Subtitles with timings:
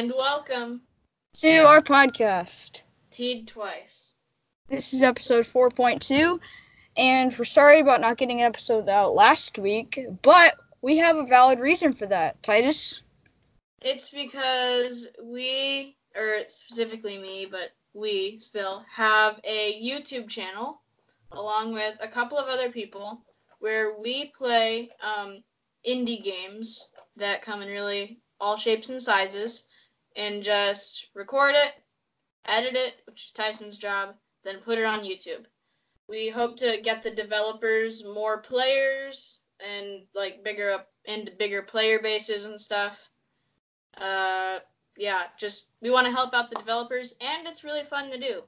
[0.00, 0.80] And welcome,
[1.40, 2.80] to our podcast.
[3.10, 4.14] Teed Twice.
[4.66, 6.40] This is episode 4.2,
[6.96, 11.26] and we're sorry about not getting an episode out last week, but we have a
[11.26, 12.42] valid reason for that.
[12.42, 13.02] Titus?
[13.82, 20.80] It's because we, or specifically me, but we still have a YouTube channel
[21.32, 23.20] along with a couple of other people
[23.58, 25.44] where we play um,
[25.86, 29.68] indie games that come in really all shapes and sizes
[30.16, 31.72] and just record it,
[32.46, 35.44] edit it, which is Tyson's job, then put it on YouTube.
[36.08, 42.00] We hope to get the developers more players and like bigger up into bigger player
[42.00, 42.98] bases and stuff.
[43.96, 44.58] Uh,
[44.96, 48.42] yeah, just we want to help out the developers, and it's really fun to do,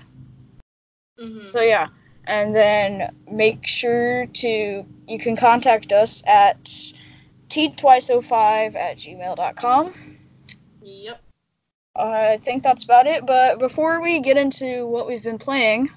[1.18, 1.88] hmm So, yeah.
[2.26, 6.64] And then make sure to, you can contact us at
[7.48, 9.94] t-twice05 at gmail.com.
[10.82, 11.22] Yep.
[11.96, 13.24] I think that's about it.
[13.24, 15.88] But before we get into what we've been playing,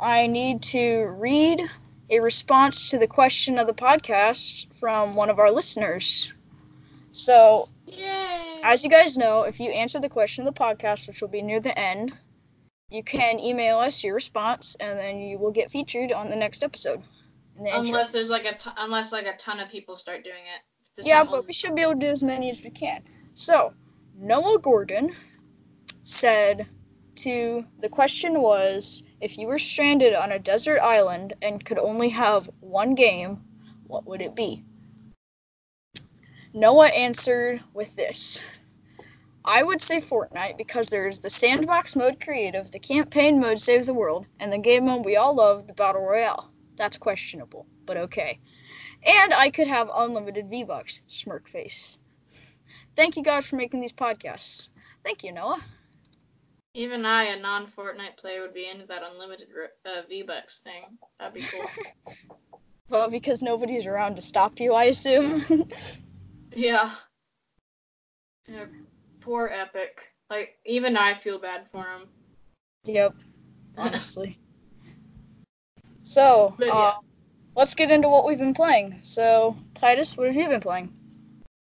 [0.00, 1.62] I need to read
[2.10, 6.32] a response to the question of the podcast from one of our listeners.
[7.12, 8.60] So, Yay.
[8.62, 11.42] as you guys know, if you answer the question of the podcast, which will be
[11.42, 12.12] near the end,
[12.90, 16.62] you can email us your response, and then you will get featured on the next
[16.64, 17.02] episode.
[17.56, 20.62] the unless there's like a t- unless like a ton of people start doing it.
[20.96, 23.02] This Yeah, but only- we should be able to do as many as we can.
[23.34, 23.74] So,
[24.16, 25.14] Noah Gordon
[26.04, 26.66] said
[27.16, 32.10] to the question was if you were stranded on a desert island and could only
[32.10, 33.42] have one game,
[33.88, 34.64] what would it be?
[36.58, 38.42] Noah answered with this.
[39.44, 43.94] I would say Fortnite because there's the sandbox mode creative, the campaign mode save the
[43.94, 46.50] world, and the game mode we all love, the battle royale.
[46.74, 48.40] That's questionable, but okay.
[49.06, 51.02] And I could have unlimited V Bucks.
[51.06, 51.96] Smirk face.
[52.96, 54.66] Thank you guys for making these podcasts.
[55.04, 55.62] Thank you, Noah.
[56.74, 59.48] Even I, a non-Fortnite player, would be into that unlimited
[59.86, 60.98] uh, V-Bucks thing.
[61.18, 61.70] That'd be cool.
[62.90, 65.44] Well, because nobody's around to stop you, I assume.
[66.54, 66.90] yeah.
[68.46, 68.64] yeah.
[69.20, 70.12] Poor Epic.
[70.30, 72.08] Like, even I feel bad for him.
[72.84, 73.14] yep,
[73.78, 74.38] honestly.
[76.02, 76.94] So, But, uh,
[77.56, 79.00] let's get into what we've been playing.
[79.02, 80.92] So, Titus, what have you been playing?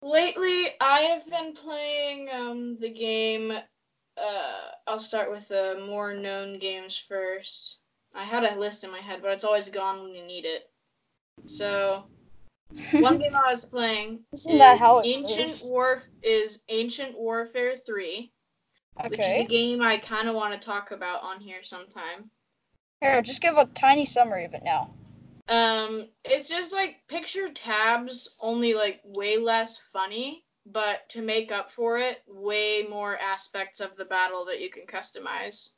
[0.02, 3.52] Lately, I have been playing um, the game.
[3.52, 7.80] Uh, I'll start with the more known games first.
[8.14, 10.70] I had a list in my head, but it's always gone when you need it.
[11.46, 12.04] So,
[13.00, 15.70] one game I was playing Isn't that how it Ancient goes?
[15.70, 18.32] War is Ancient Warfare 3,
[19.08, 22.30] which is a game I kind of want to talk about on here sometime.
[23.00, 24.94] Here, just give a tiny summary of it now.
[25.48, 31.70] Um, it's just like picture tabs, only like way less funny, but to make up
[31.70, 35.72] for it, way more aspects of the battle that you can customize.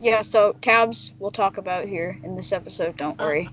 [0.00, 3.48] Yeah, so tabs we'll talk about here in this episode, don't Oh, worry.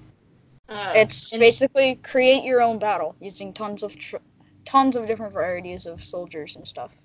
[0.69, 4.17] Uh, It's basically create your own battle using tons of tr-
[4.65, 6.95] tons of different varieties of soldiers and stuff.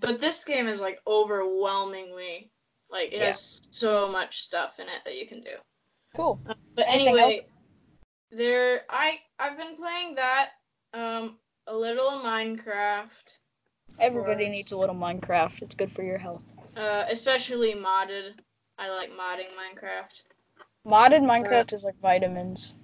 [0.00, 2.50] but this game is like overwhelmingly
[2.90, 3.26] like it Yeah.
[3.28, 5.56] has so much stuff in it that you can do.
[6.14, 6.38] Cool.
[6.44, 7.52] But Anything anyway, else?
[8.30, 10.50] there I I've been playing that
[10.92, 13.38] um a little Minecraft,
[13.98, 15.62] Everybody needs a little Minecraft.
[15.62, 16.52] It's good for your health.
[16.76, 18.38] uh especially modded.
[18.78, 20.22] I like modding Minecraft.
[20.86, 22.74] Modded Minecraft is like vitamins.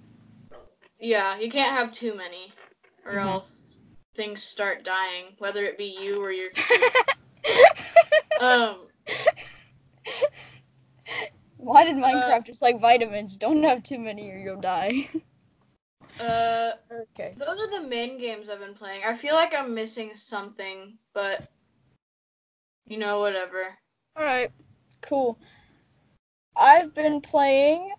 [1.00, 2.52] Yeah, you can't have too many,
[3.05, 3.29] or mm-hmm.
[3.29, 3.76] else
[4.14, 6.50] things start dying, whether it be you or your.
[8.41, 8.76] um.
[11.56, 13.37] Why did uh, Minecraft uh, just like vitamins?
[13.37, 15.08] Don't have too many or you'll die.
[16.20, 17.35] uh, okay.
[17.37, 19.03] Those are the main games I've been playing.
[19.06, 21.49] I feel like I'm missing something, but
[22.87, 23.62] you know, whatever.
[24.17, 24.50] All right,
[25.03, 25.38] cool.
[26.56, 27.93] I've been playing.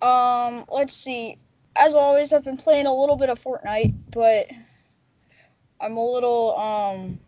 [0.00, 1.38] Um, let's see.
[1.74, 4.50] As always I've been playing a little bit of Fortnite, but
[5.80, 7.18] I'm a little um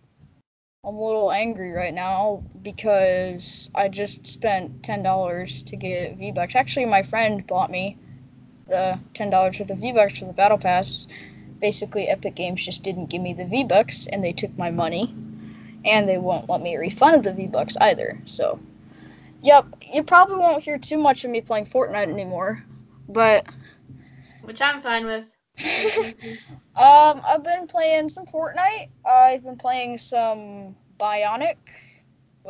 [0.87, 6.33] I'm a little angry right now because I just spent ten dollars to get V
[6.33, 6.57] Bucks.
[6.57, 7.97] Actually my friend bought me
[8.69, 11.07] the ten dollars worth of V Bucks for the battle pass.
[11.61, 15.15] Basically Epic Games just didn't give me the V Bucks and they took my money.
[15.87, 18.19] And they won't let me refund the V Bucks either.
[18.27, 18.61] So
[19.45, 22.65] Yep, you probably won't hear too much of me playing Fortnite anymore.
[23.07, 23.47] But
[24.45, 25.27] Which I'm fine with.
[26.77, 28.89] um I've been playing some Fortnite.
[29.07, 31.57] I've been playing some Bionic,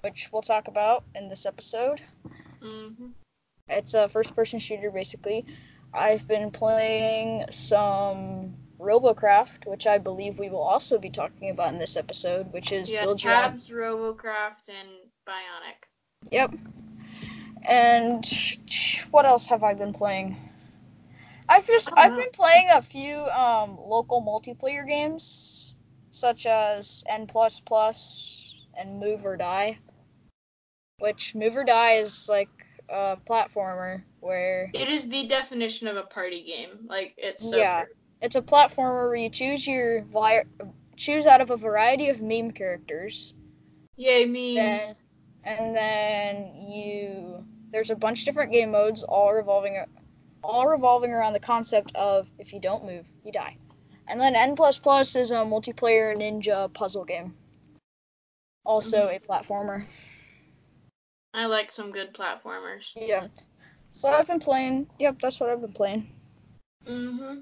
[0.02, 2.00] which we'll talk about in this episode.
[2.61, 3.08] hmm
[3.69, 5.44] It's a first person shooter basically.
[5.93, 11.79] I've been playing some Robocraft, which I believe we will also be talking about in
[11.79, 13.52] this episode, which is Yeah, build your own.
[13.56, 14.88] Robocraft, and
[15.26, 15.88] Bionic.
[16.32, 16.55] Yep.
[17.67, 18.25] And
[19.11, 20.37] what else have I been playing?
[21.49, 22.19] I've just I've know.
[22.19, 25.75] been playing a few um, local multiplayer games,
[26.11, 29.79] such as N plus plus and Move or Die.
[30.99, 32.49] Which Move or Die is like
[32.88, 36.87] a platformer where It is the definition of a party game.
[36.88, 37.81] Like it's so Yeah.
[37.81, 37.99] perfect.
[38.23, 40.44] it's a platformer where you choose your vi-
[40.96, 43.35] choose out of a variety of meme characters.
[43.96, 44.94] Yay memes.
[45.44, 49.76] and then you there's a bunch of different game modes all revolving
[50.44, 53.56] all revolving around the concept of if you don't move you die.
[54.06, 57.35] And then n plus plus is a multiplayer ninja puzzle game.
[58.64, 59.85] Also a platformer.
[61.32, 62.93] I like some good platformers.
[62.96, 63.29] yeah.
[63.91, 64.87] So i've been playing.
[64.99, 66.08] Yep that's what i've been playing.
[66.87, 67.38] Hmm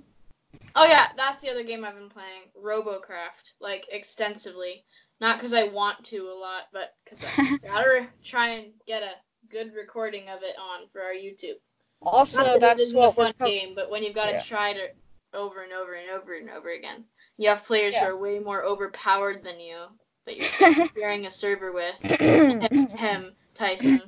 [0.75, 4.85] Oh yeah, that's the other game I've been playing, Robocraft, like extensively.
[5.21, 9.13] Not because I want to a lot, but because I gotta try and get a
[9.51, 11.59] good recording of it on for our YouTube.
[12.05, 14.43] Also that that's what a fun co- game, but when you've got to Yeah.
[14.43, 14.97] try it
[15.35, 17.05] over and over and over and over again,
[17.37, 18.07] you have players Yeah.
[18.07, 19.87] who are way more overpowered than you
[20.27, 20.49] that you're
[20.97, 22.01] sharing a server with.
[22.97, 24.03] Him, Tyson.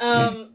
[0.00, 0.54] Um,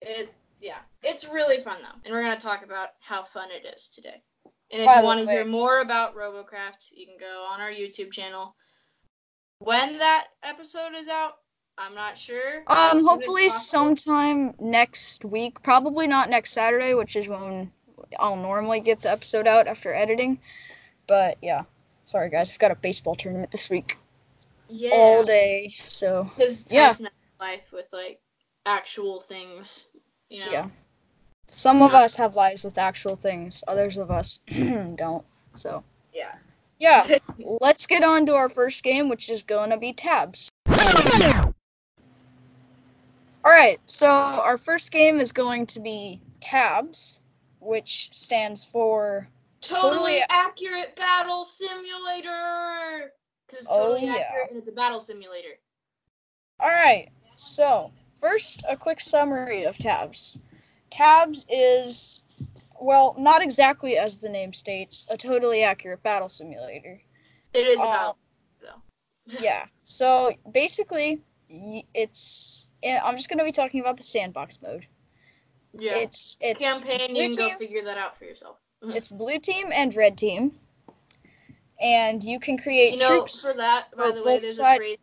[0.00, 3.88] it yeah, it's really fun though, and we're gonna talk about how fun it is
[3.88, 4.22] today.
[4.70, 7.70] And if By you want to hear more about Robocraft, you can go on our
[7.70, 8.56] YouTube channel.
[9.58, 11.34] When that episode is out,
[11.76, 12.62] I'm not sure.
[12.66, 15.62] Um hopefully sometime next week.
[15.62, 17.70] Probably not next saturday which is when
[18.18, 20.38] i'll normally get the episode out after editing.
[21.06, 21.62] But yeah.
[22.04, 22.52] Sorry guys.
[22.52, 23.98] I've got a baseball tournament this week.
[24.68, 24.90] Yeah.
[24.92, 26.88] all day so Because Yeah.
[26.88, 28.20] Tyson has a life with like
[28.64, 29.88] actual things,
[30.30, 30.52] you know.
[30.52, 30.68] yeah.
[31.50, 33.62] Some of us have lives with actual things.
[33.68, 34.40] Others of us
[34.96, 35.24] don't
[35.54, 35.84] so.
[36.12, 36.34] Yeah.
[36.78, 37.18] yeah.
[37.38, 40.50] Let's get on to our first game which is gonna be tabs
[43.44, 47.20] all right so our first game is going to be tabs
[47.60, 49.28] which stands for
[49.60, 53.12] Totally, Totally- accurate battle simulator.
[53.46, 54.16] Because it's Oh, totally yeah.
[54.16, 55.58] accurate and it's a battle simulator.
[56.60, 57.08] All right.
[57.34, 60.38] So, first, a quick summary of tabs.
[60.90, 62.22] Tabs is,
[62.78, 67.00] well, not exactly as the name states, a totally accurate battle simulator.
[67.54, 68.12] It is a Uh,
[68.60, 68.82] though.
[69.40, 69.64] Yeah.
[69.82, 72.66] So, basically, y- it's.
[72.84, 74.86] I'm just going to be talking about the sandbox mode.
[75.76, 75.96] Yeah.
[75.96, 78.58] It's it's Campaign, you can go figure that out for yourself.
[78.82, 80.52] it's blue team and red team,
[81.80, 83.44] and you can create You know, troops.
[83.46, 84.98] for that, by the way, there's side- a phrase.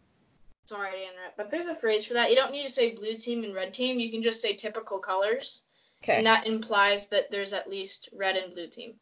[0.67, 2.29] Sorry to interrupt, but there's a phrase for that.
[2.29, 3.99] You don't need to say blue team and red team.
[3.99, 5.65] You can just say typical colors,
[6.03, 6.15] Okay.
[6.17, 8.93] and that implies that there's at least red and blue team.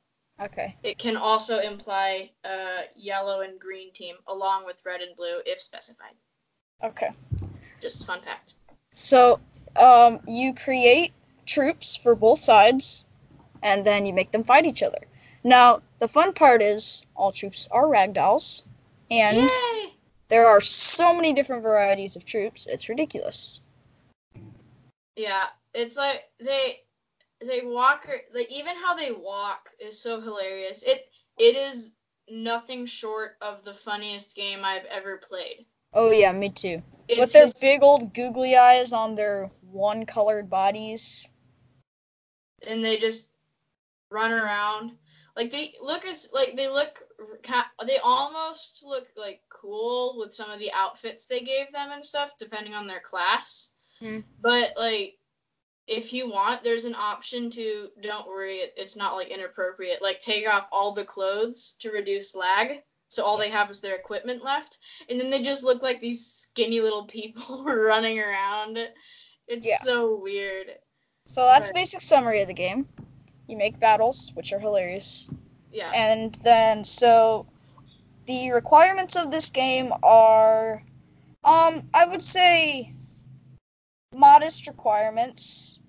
[0.41, 0.75] Okay.
[0.81, 5.62] It can also imply uh, yellow and green team, along with red and blue, if
[5.62, 6.13] specified.
[6.83, 7.09] Okay.
[7.81, 8.55] Just fun fact.
[9.00, 9.39] So,
[9.77, 11.13] um, you create
[11.46, 13.06] troops for both sides,
[13.63, 15.00] and then you make them fight each other.
[15.41, 18.63] Now, the fun part is all troops are ragdolls,
[19.10, 19.94] and Yay!
[20.27, 22.68] there are so many different varieties of troops.
[22.68, 23.62] It's ridiculous.
[25.15, 26.82] Yeah, it's like they
[27.39, 30.84] they walk or like even how they walk is so hilarious.
[30.84, 31.94] It it is
[32.29, 35.65] nothing short of the funniest game I've ever played.
[35.93, 36.81] Oh yeah, me too.
[37.08, 41.29] It's With their his- big old googly eyes on their one-colored bodies.
[42.67, 43.29] and they just
[44.12, 44.91] run around
[45.38, 47.01] like they look as like they look
[47.88, 52.31] they almost look like cool with some of the outfits they gave them and stuff
[52.38, 54.19] depending on their class Hmm.
[54.41, 55.17] but like
[55.88, 60.01] if you want, there's an option to don't worry, it's not like inappropriate.
[60.03, 62.84] Like take off all the clothes to reduce lag.
[63.10, 64.78] So all they have is their equipment left,
[65.10, 68.78] and then they just look like these skinny little people running around.
[69.48, 69.78] It's Yeah.
[69.78, 70.68] so weird.
[71.28, 71.75] So that's Right.
[71.75, 72.88] basic summary of the game.
[73.48, 75.30] You make battles, which are hilarious.
[75.72, 75.92] Yeah.
[75.94, 77.48] And then so
[78.28, 80.84] the requirements of this game are
[81.44, 82.94] um I would say
[84.13, 85.80] modest requirements.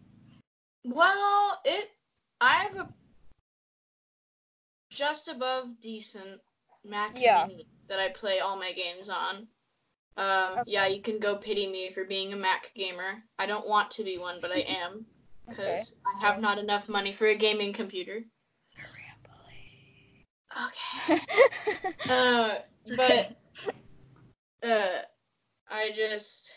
[0.84, 1.90] Well, it
[2.40, 2.88] I have a
[4.90, 6.40] just above decent
[6.84, 7.46] Mac Yeah.
[7.46, 9.48] Mini that I play all my games on.
[10.16, 10.70] Um, Okay.
[10.72, 13.22] yeah, you can go pity me for being a Mac gamer.
[13.38, 15.06] I don't want to be one, but I am
[15.48, 18.22] because I have not enough money for a gaming computer.
[20.52, 21.20] Okay.
[22.08, 23.36] Uh, It's but
[24.62, 25.02] uh,
[25.70, 26.52] I just,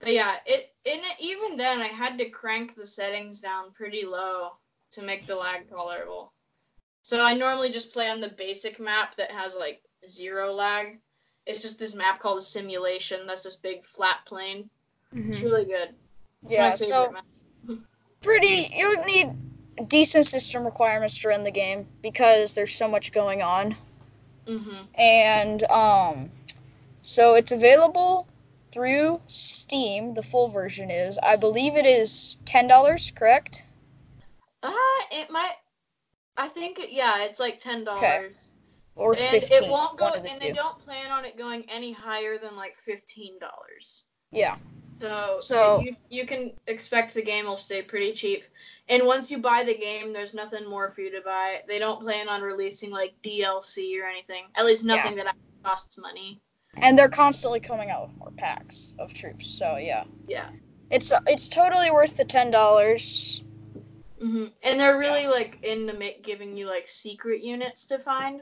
[0.00, 4.06] but yeah, it in it, even then I had to crank the settings down pretty
[4.06, 4.52] low
[4.92, 6.32] to make the lag tolerable.
[7.02, 11.00] So I normally just play on the basic map that has like zero lag.
[11.46, 13.26] It's just this map called a simulation.
[13.26, 14.68] That's this big flat plane.
[15.12, 15.44] It's Mhm.
[15.44, 15.94] really good.
[16.44, 17.24] It's Yeah, my so map.
[18.22, 23.12] pretty you would need decent system requirements to run the game because there's so much
[23.12, 23.76] going on.
[24.46, 24.88] Mhm.
[24.94, 26.30] and um
[27.02, 28.26] so it's available
[28.72, 33.64] through steam the full version is i believe it is $10 correct
[34.62, 34.72] Uh,
[35.12, 35.54] it might.
[36.38, 38.00] I think yeah, it's like ten dollars.
[38.02, 38.28] Okay.
[38.94, 41.92] or And 15 it won't go, the and they don't plan on it going any
[41.92, 44.04] higher than like fifteen dollars.
[44.32, 44.56] yeah
[45.00, 48.44] So, So- you, you can expect the game will stay pretty cheap.
[48.88, 51.62] And once you buy the game, there's nothing more for you to buy.
[51.68, 54.44] They don't plan on releasing like DLC or anything.
[54.56, 56.40] At least nothing that costs money.
[56.78, 60.48] and they're constantly coming out with more packs of troops so yeah Yeah.
[60.90, 63.42] it's it's totally worth the $10
[64.20, 68.40] hmm And they're really like in the ma- giving you like secret units to find.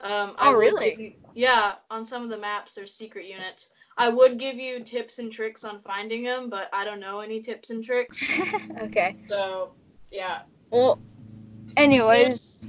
[0.00, 0.94] Um, Oh, really?
[0.98, 3.70] you- yeah, on some of the maps there's secret units.
[3.96, 7.40] I would give you tips and tricks on finding them, but I don't know any
[7.42, 8.30] tips and tricks.
[8.82, 9.72] okay So
[10.10, 10.98] yeah, well
[11.76, 12.66] anyways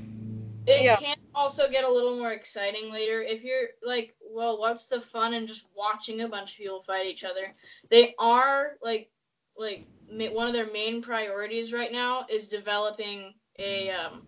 [0.67, 0.97] it Yeah.
[0.97, 5.33] can also get a little more exciting later if you're like, well, what's the fun
[5.33, 7.51] in just watching a bunch of people fight each other?
[7.89, 9.09] They are like,
[9.57, 14.27] like one of their main priorities right now is developing a um,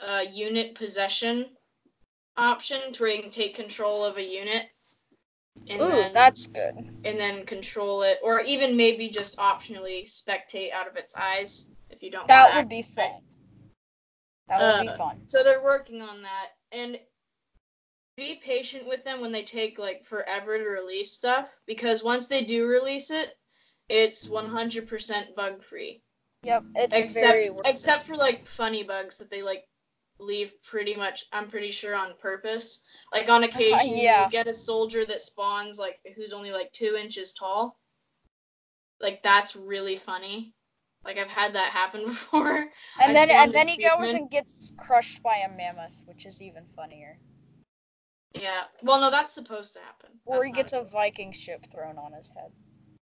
[0.00, 1.46] a unit possession
[2.36, 4.68] option to where you can take control of a unit
[5.68, 6.76] and ooh then that's good.
[6.76, 12.02] and then control it, or even maybe just optionally spectate out of its eyes if
[12.02, 12.28] you don't.
[12.28, 13.22] that wanna would be fun.
[14.48, 15.22] That would be Uh, fun.
[15.28, 17.00] So they're working on that, and
[18.16, 22.44] be patient with them when they take like forever to release stuff because once they
[22.44, 23.34] do release it,
[23.88, 26.02] it's 100% bug free.
[26.42, 27.70] yep it's Except very worth it.
[27.70, 29.64] except for like funny bugs that they like
[30.18, 32.82] leave pretty much I'm pretty sure on purpose.
[33.12, 34.24] Like on occasion Yeah.
[34.24, 37.78] you get a soldier that spawns like who's only like 2 inches tall.
[39.00, 40.54] Like that's really funny.
[41.04, 42.66] Like I've had that happen before.
[42.98, 46.42] I And then and then he goes and gets crushed by a mammoth, which is
[46.42, 47.18] even funnier.
[48.34, 48.64] Yeah.
[48.82, 50.10] Well, no, that's supposed to happen.
[50.26, 52.50] Or That's he not gets a Viking ship thrown on his head.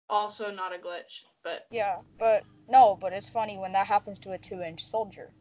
[0.10, 4.32] Also not a glitch, but Yeah, but no, but it's funny when that happens to
[4.32, 5.32] a two inch soldier.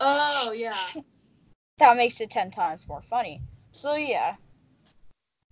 [0.00, 0.76] oh yeah,
[1.78, 3.40] That makes it ten times more funny.
[3.72, 4.36] So yeah.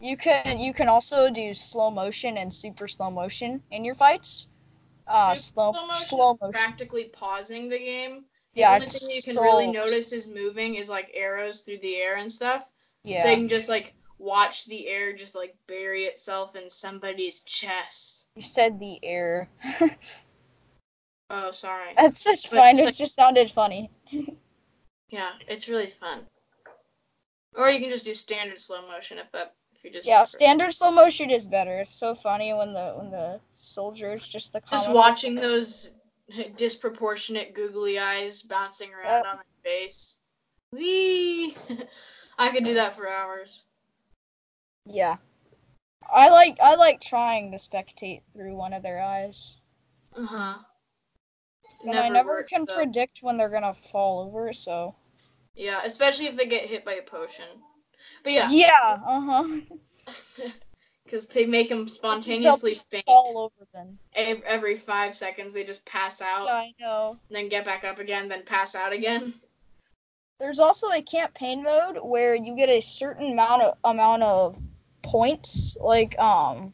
[0.00, 4.46] You can you can also do slow motion and super slow motion in your fights.
[5.06, 6.52] Uh slow slow motion slow motion.
[6.52, 8.24] practically pausing the game.
[8.54, 11.78] The Yeah, only thing you can so- really notice is moving is like arrows through
[11.78, 12.68] the air and stuff.
[13.04, 13.22] Yeah.
[13.22, 18.17] So you can just like watch the air just like bury itself in somebody's chest.
[18.38, 19.48] You said the air.
[21.28, 21.92] Oh, sorry.
[21.96, 22.78] That's just But fine.
[22.78, 23.90] It like- just sounded funny.
[25.10, 26.20] Yeah, it's really fun.
[27.56, 30.26] Or you can just do standard slow motion if that if you just Yeah, prefer.
[30.38, 31.80] standard slow motion is better.
[31.80, 35.94] It's so funny when the when the soldiers just the Just watching those
[36.56, 39.26] disproportionate googly eyes bouncing around Yep.
[39.26, 40.20] on my face.
[40.72, 41.56] Wee!
[42.38, 43.64] I could do that for hours.
[44.86, 45.16] Yeah.
[46.12, 49.56] I like I like trying to spectate through one of their eyes.
[50.16, 50.58] Uh huh.
[51.84, 54.94] And I never can predict when they're gonna fall over, so
[55.54, 57.46] Yeah, especially if they get hit by a potion.
[58.24, 59.60] But yeah, Yeah, uh-huh.
[61.04, 63.04] because they make them spontaneously faint.
[63.06, 63.98] fall over then.
[64.14, 67.18] Every five seconds, they just pass out, Yeah, I know.
[67.30, 69.32] then get back up again, then pass out again.
[70.40, 74.56] There's also a campaign mode where you get a certain amount of amount of
[75.02, 76.72] points, like um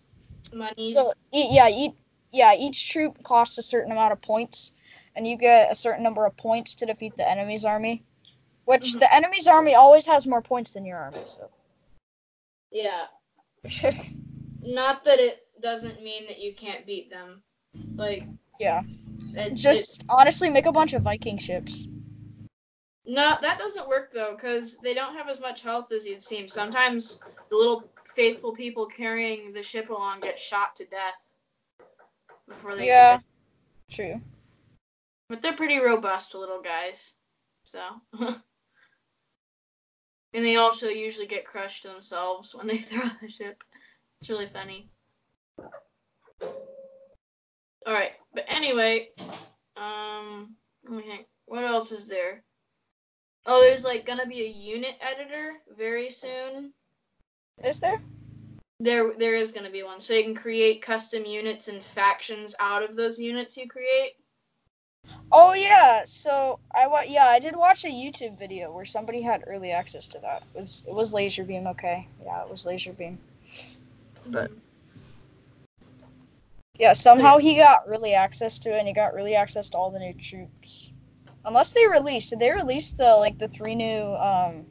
[0.52, 0.92] Money.
[0.92, 1.94] so yeah, e-
[2.32, 4.72] yeah, each troop costs a certain amount of points,
[5.16, 8.04] and you get a certain number of points to defeat the enemy's army.
[8.64, 9.00] Which Mhm.
[9.00, 11.50] the enemy's army always has more points than your army, so.
[12.70, 13.06] Yeah.
[14.62, 17.42] Not that it doesn't mean that you can't beat them.
[17.96, 18.24] Like
[18.58, 18.82] yeah.
[19.34, 21.86] it, Just honestly make a bunch of Viking ships.
[23.06, 26.48] No, that doesn't work though, because they don't have as much health as you'd seem.
[26.48, 31.30] Sometimes the little faithful people carrying the ship along get shot to death
[32.48, 32.86] before they.
[32.86, 33.18] Get Yeah.
[33.90, 34.20] True.
[35.28, 37.14] But they're pretty robust little guys,
[37.64, 37.80] so.
[38.20, 38.34] and
[40.32, 43.62] they also usually get crushed themselves when they throw the ship.
[44.20, 44.88] It's really funny.
[47.86, 49.10] All right, but anyway,
[49.76, 50.56] um,
[50.88, 51.26] let me think.
[51.46, 52.42] What else is there?
[53.44, 56.72] Oh, there's like gonna be a unit editor very soon.
[57.62, 58.00] Is there?
[58.80, 62.82] There, there is gonna be one, so you can create custom units and factions out
[62.82, 64.16] of those units you create.
[65.30, 66.02] Oh yeah.
[66.04, 70.06] So I wa- yeah, I did watch a YouTube video where somebody had early access
[70.08, 70.42] to that.
[70.54, 71.70] It was it was Laserbean?
[71.70, 72.08] okay.
[72.24, 73.16] Yeah, it was Laserbean.
[74.26, 74.50] But-
[76.78, 79.90] Yeah, somehow he got early access to it and he got early access to all
[79.90, 80.92] the new troops.
[81.44, 84.66] Unless they released did they release the like the three new um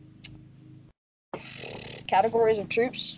[2.08, 3.18] categories of troops?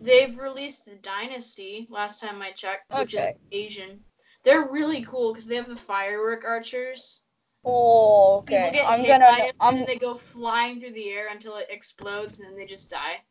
[0.00, 3.30] They've released the Dynasty last time I checked, which Okay.
[3.30, 4.04] is Asian.
[4.42, 7.24] They're really cool because they have the firework archers.
[7.64, 8.72] Oh, People okay.
[8.72, 11.28] get I'm hit gonna by it, I'm and then they go flying through the air
[11.30, 13.22] until it explodes, and then they just die.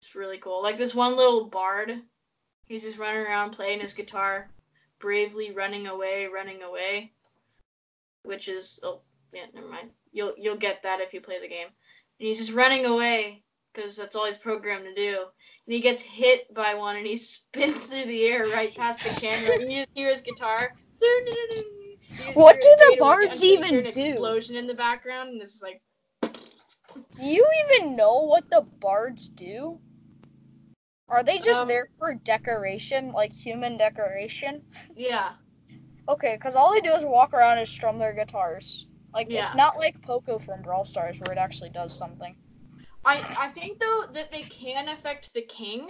[0.00, 0.62] It's really cool.
[0.62, 2.00] Like this one little bard,
[2.64, 4.48] he's just running around playing his guitar,
[4.98, 7.12] bravely running away, running away.
[8.22, 9.02] Which is oh
[9.32, 9.90] yeah, never mind.
[10.12, 11.68] You'll you'll get that if you play the game.
[12.18, 13.44] And he's just running away
[13.78, 15.16] because that's all he's programmed to do.
[15.66, 19.26] And he gets hit by one, and he spins through the air right past the
[19.26, 19.54] camera.
[19.60, 20.72] and you just hear his guitar.
[22.34, 24.10] What do the bards until you hear even do?
[24.10, 25.80] Explosion in the background, and it's like
[27.12, 29.78] Do you even know what the bards do?
[31.08, 34.62] Are they just Um, there for decoration, like human decoration?
[34.94, 35.32] yeah,
[36.08, 38.86] Okay, because all they do is walk around and strum their guitars.
[39.14, 39.44] Like Yeah.
[39.44, 42.34] it's not like Poco from Brawl Stars where it actually does something.
[43.04, 45.88] I I think though that they can affect the king.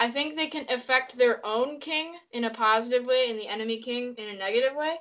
[0.00, 3.80] I think they can affect their own king in a positive way and the enemy
[3.82, 4.96] king in a negative way.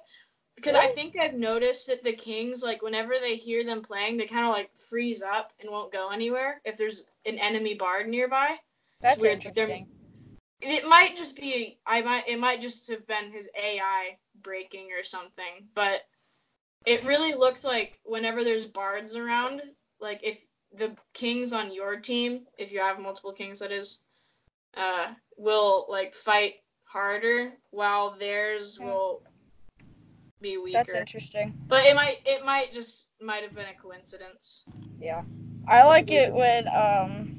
[0.55, 4.25] Because I think I've noticed that the kings, like whenever they hear them playing, they
[4.25, 8.55] kind of like freeze up and won't go anywhere if there's an enemy bard nearby.
[9.01, 9.87] That's weird they're- interesting.
[10.61, 15.03] It might just be I might it might just have been his AI breaking or
[15.03, 16.01] something, but
[16.87, 19.61] it really looked like whenever there's bards around,
[19.99, 20.39] like if
[20.75, 24.03] the kings on your team, if you have multiple kings that is,
[24.75, 28.87] uh will like fight harder while theirs Yeah.
[28.87, 29.21] will
[30.41, 30.77] be weaker.
[30.77, 31.53] That's interesting.
[31.67, 34.65] But it might it might just might have been a coincidence.
[34.99, 35.23] Yeah.
[35.67, 37.33] I like it when um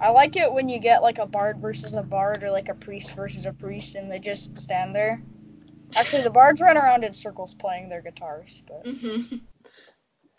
[0.00, 2.74] I like it when you get like a bard versus a bard or like a
[2.74, 5.20] priest versus a priest and they just stand there.
[5.96, 9.22] Actually the bards run around in circles playing their guitars, but hmm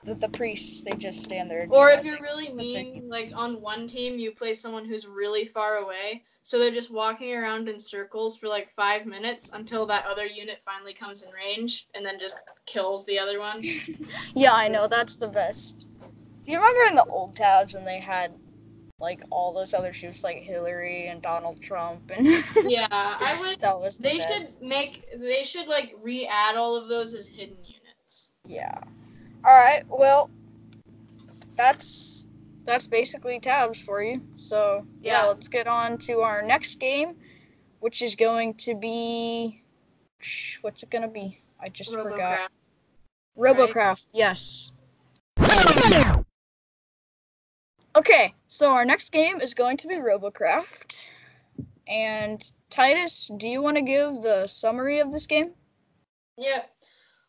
[0.04, 1.68] the, the priests they just stand there.
[1.70, 5.78] Or if you're really mean, like on one team, you play someone who's really far
[5.78, 10.26] away, so they're just walking around in circles for like five minutes until that other
[10.26, 13.62] unit finally comes in range, and then just kills the other one.
[14.36, 15.86] Yeah, I know, that's the best.
[16.46, 18.32] Do you remember in the old tabs when they had
[19.00, 22.26] like all those other shoots like Hillary and Donald Trump and
[22.66, 23.60] yeah, I would.
[23.62, 24.58] that was the They best.
[24.60, 25.06] should make.
[25.18, 28.34] They should like re-add all of those as hidden units.
[28.46, 28.78] Yeah.
[29.44, 29.84] All right.
[29.88, 30.30] Well,
[31.56, 32.28] that's
[32.66, 34.22] that's basically tabs for you.
[34.36, 35.28] So yeah, Yeah.
[35.28, 37.16] let's get on to our next game,
[37.80, 39.64] which is going to be
[40.62, 41.42] what's it gonna be?
[41.60, 42.50] I just forgot.
[43.38, 43.74] Robocraft.
[43.74, 44.08] Robocraft.
[44.14, 44.72] Yes.
[47.96, 51.10] Okay, so our next game is going to be Robocraft.
[51.88, 55.54] And Titus, do you want to give the summary of this game?
[56.38, 56.70] Yep.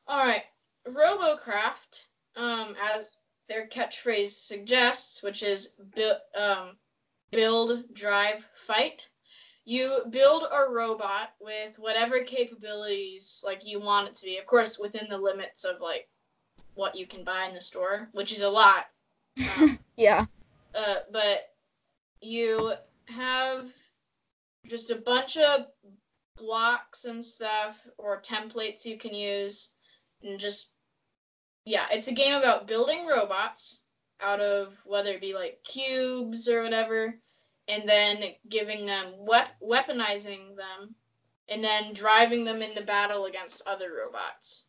[0.07, 0.42] All right.
[0.88, 3.11] Robocraft, um, as
[3.49, 6.77] their catchphrase suggests, which is bu- um,
[7.31, 9.09] build, drive, fight.
[9.64, 14.38] You build a robot with whatever capabilities like you want it to be.
[14.38, 16.09] Of course, within the limits of like
[16.75, 18.87] what you can buy in the store, which is a lot.
[19.59, 20.27] Um, Yeah.
[20.75, 21.53] uh, but
[22.21, 22.73] you
[23.07, 23.66] have
[24.66, 25.66] just a bunch of
[26.37, 29.75] blocks and stuff or templates you can use
[30.23, 30.73] and just
[31.65, 33.85] yeah it's a game about building robots
[34.21, 37.15] out of whether it be like cubes or whatever
[37.69, 40.95] and then giving them wep- weaponizing them
[41.49, 44.69] and then driving them into battle against other robots.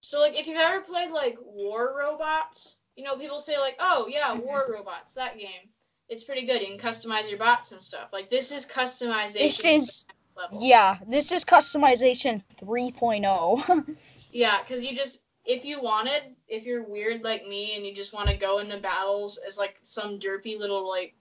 [0.00, 4.06] So like if you've ever played like War Robots, you know people say like, "Oh
[4.08, 4.40] yeah, mm-hmm.
[4.40, 5.70] War Robots, that game."
[6.08, 6.60] It's pretty good.
[6.60, 8.08] You can customize your bots and stuff.
[8.12, 9.32] Like this is customization.
[9.34, 10.58] This is level.
[10.60, 12.66] yeah, this is customization oh.
[12.66, 13.96] 3.0.
[14.32, 18.12] Yeah, because you just if you wanted, if you're weird like me and you just
[18.12, 21.14] want to go into battles as like some derpy little like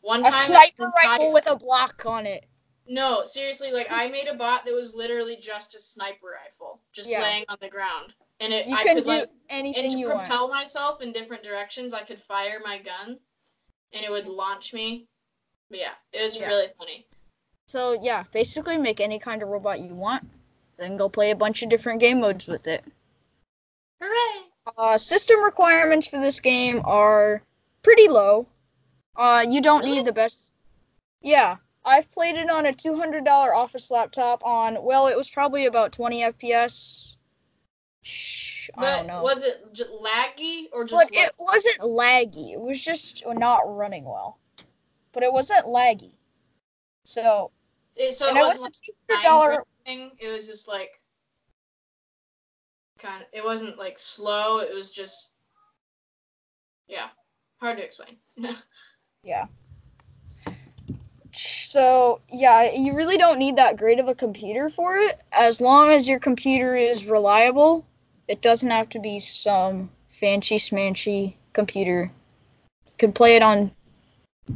[0.00, 2.44] one a time sniper rifle with a block on it.
[2.86, 7.10] No, seriously, like I made a bot that was literally just a sniper rifle, just
[7.10, 7.22] Yeah.
[7.22, 10.08] laying on the ground, and it You I could do like anything and to you
[10.08, 10.20] want.
[10.20, 13.18] propel myself in different directions, I could fire my gun,
[13.92, 15.06] and it would launch me.
[15.68, 16.48] But yeah, it was Yeah.
[16.48, 17.06] really funny.
[17.66, 20.26] So yeah, basically make any kind of robot you want,
[20.78, 22.84] then go play a bunch of different game modes with it.
[24.00, 24.44] Hooray!
[24.76, 27.42] Uh, system requirements for this game are
[27.82, 28.46] pretty low.
[29.16, 30.54] Uh, you don't need the best.
[31.20, 34.82] Yeah, I've played it on a two hundred dollar office laptop on.
[34.82, 37.16] Well, it was probably about twenty FPS.
[38.02, 39.22] Shh, I But don't know.
[39.22, 42.52] was it j- laggy or just but like, it wasn't laggy.
[42.52, 44.38] It was just not running well.
[45.12, 46.12] But it wasn't laggy.
[47.04, 47.50] So,
[47.96, 49.64] it, so it and it was a two like hundred dollar.
[49.88, 50.10] Thing.
[50.18, 51.00] It was just like
[52.98, 53.28] kind of.
[53.32, 54.58] It wasn't like slow.
[54.58, 55.32] It was just
[56.88, 57.08] yeah,
[57.60, 58.16] hard to explain.
[59.22, 59.46] Yeah.
[61.32, 65.20] So, yeah, you really don't need that great of a computer for it.
[65.32, 67.84] As long as your computer is reliable,
[68.28, 72.10] it doesn't have to be some fancy smanchy computer.
[72.86, 73.72] You can play it on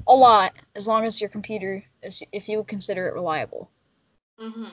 [0.09, 3.69] a lot as long as your computer is if you would consider it reliable.
[4.39, 4.65] hmm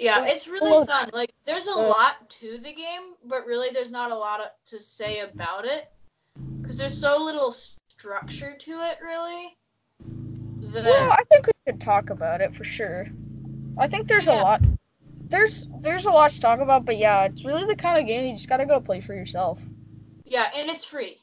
[0.00, 1.10] Yeah, it's really fun.
[1.12, 5.20] Like, there's a lot to the game, but really, there's not a lot to say
[5.20, 5.92] about it
[6.62, 8.98] because there's so little structure to it.
[9.02, 9.56] Really,
[10.72, 13.08] that Well, I think we could talk about it for sure.
[13.76, 14.40] I think there's Yeah.
[14.40, 14.62] a lot
[15.28, 18.26] there's there's a lot to talk about, but yeah, it's really the kind of game
[18.26, 19.62] you just gotta go play for yourself.
[20.24, 21.20] yeah, and it's free,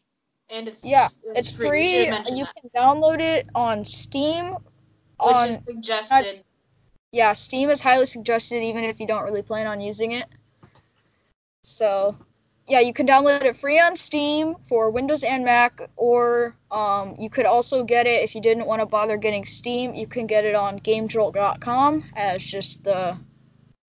[0.49, 2.09] and it's Yeah, It's We free.
[2.09, 4.51] mention You that, can download it on Steam.
[4.53, 6.43] which On is suggested.
[7.11, 10.25] Yeah, Steam is highly suggested even if you don't really plan on using it.
[11.63, 12.17] So,
[12.67, 17.29] yeah, you can download it free on Steam for Windows and Mac, or um, you
[17.29, 19.95] could also get it if you didn't want to bother getting Steam.
[19.95, 23.17] You can get it on GameJolt.com as just the,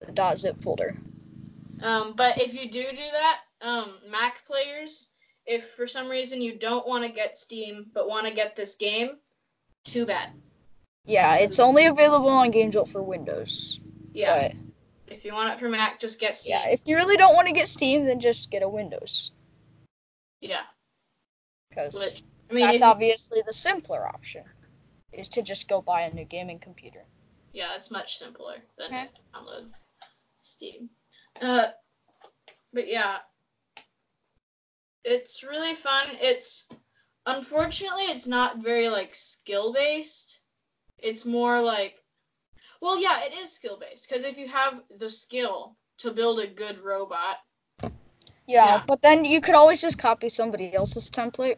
[0.05, 0.97] the .zip folder.
[1.81, 5.11] Um, but if you do do that, um, Mac players,
[5.45, 8.75] if for some reason you don't want to get Steam but want to get this
[8.75, 9.11] game,
[9.83, 10.29] too bad.
[11.05, 13.79] Yeah, it's only available on GameJolt for Windows.
[14.13, 14.49] Yeah,
[15.05, 16.51] But if you want it for Mac, just get Steam.
[16.51, 19.31] yeah, if you really don't want to get Steam, then just get a Windows.
[20.41, 20.61] Yeah.
[21.69, 24.43] Because I mean, that's obviously the simpler option,
[25.11, 27.03] is to just go buy a new gaming computer.
[27.53, 29.09] yeah, it's much simpler than Okay.
[29.33, 29.65] download
[30.41, 30.89] Steam.
[31.41, 31.67] Uh,
[32.73, 33.17] but yeah,
[35.03, 36.07] it's really fun.
[36.21, 36.67] It's
[37.25, 40.38] unfortunately it's not very like skill based.
[41.03, 42.01] It's more like,
[42.81, 46.47] well, yeah, it is skill based because if you have the skill to build a
[46.47, 47.37] good robot,
[48.47, 48.83] Yeah, Yeah.
[48.85, 51.57] but then you could always just copy somebody else's template.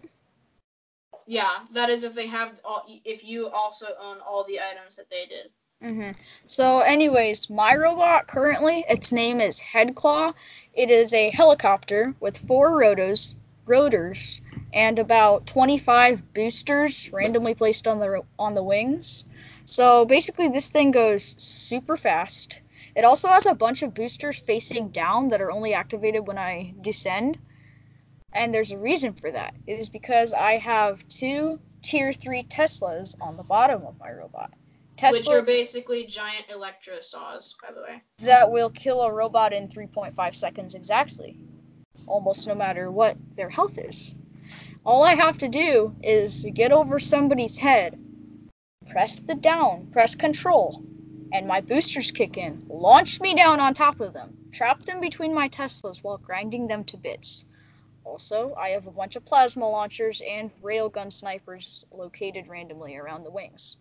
[1.28, 2.86] yeah, that is if they have all.
[3.06, 5.52] If you also own all the items that they did.
[5.82, 6.12] hmm
[6.48, 10.34] So, anyways, my robot currently, its name is Headclaw.
[10.74, 14.42] It is a helicopter with four rotors, rotors,
[14.74, 19.26] and about 25 boosters randomly placed on the on the wings.
[19.72, 22.62] So basically, this thing goes super fast.
[22.94, 26.74] It also has a bunch of boosters facing down that are only activated when I
[26.82, 27.38] descend.
[28.34, 29.56] And there's a reason for that.
[29.66, 34.52] It is because I have two tier 3 Teslas on the bottom of my robot.
[34.98, 38.02] Teslas, Which are basically giant electro saws, by the way.
[38.24, 41.38] that will kill a robot in 3.5 seconds exactly,
[42.08, 44.14] almost no matter what their health is.
[44.86, 47.98] All I have to do is get over somebody's head,
[48.92, 50.84] press the down, press control,
[51.32, 55.34] and my boosters kick in, launch me down on top of them, trap them between
[55.34, 57.46] my Teslas while grinding them to bits.
[58.04, 63.32] Also, I have a bunch of plasma launchers and railgun snipers located randomly around the
[63.32, 63.78] wings.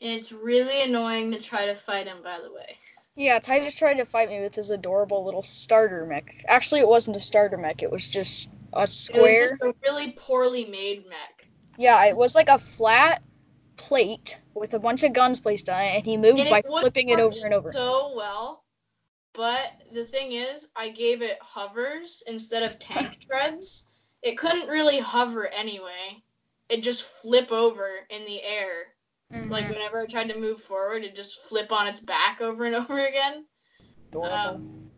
[0.00, 2.78] It's really annoying to try to fight him, by the way.
[3.16, 6.44] Yeah, Titus tried to fight me with his adorable little starter mech.
[6.46, 9.42] Actually, it wasn't a starter mech, it was just a It square.
[9.42, 11.48] was just a really poorly made mech.
[11.76, 13.22] Yeah, it was like a flat
[13.78, 16.66] plate with a bunch of guns placed on it, and he moved And by it
[16.66, 17.72] flipping it over and over.
[17.72, 18.64] So well.
[19.34, 23.86] But the thing is, I gave it hovers instead of tank treads.
[24.22, 26.22] It couldn't really hover anyway.
[26.68, 28.94] It just flip over in the air
[29.50, 29.70] Like Mhm.
[29.70, 32.98] whenever I tried to move forward, it just flip on its back over and over
[33.06, 33.46] again.
[34.22, 34.90] Um,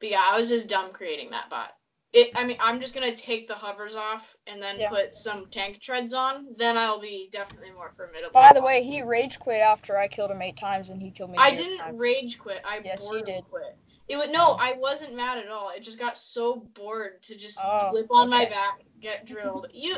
[0.00, 1.75] but yeah, I was just dumb creating that bot.
[2.12, 4.88] It, I mean, I'm just gonna take the hovers off and then Yeah.
[4.88, 6.54] put some tank treads on.
[6.56, 8.32] Then I'll be definitely more formidable.
[8.32, 11.30] By the way, he rage quit after I killed him eight times, and he killed
[11.30, 11.38] me.
[11.38, 11.98] I didn't times.
[12.00, 12.60] rage quit.
[12.64, 13.44] I Yes, you did.
[13.50, 13.76] quit.
[14.08, 15.70] It would no, I wasn't mad at all.
[15.70, 19.66] It just got so bored to just Oh, flip on my back, get drilled.
[19.72, 19.96] You,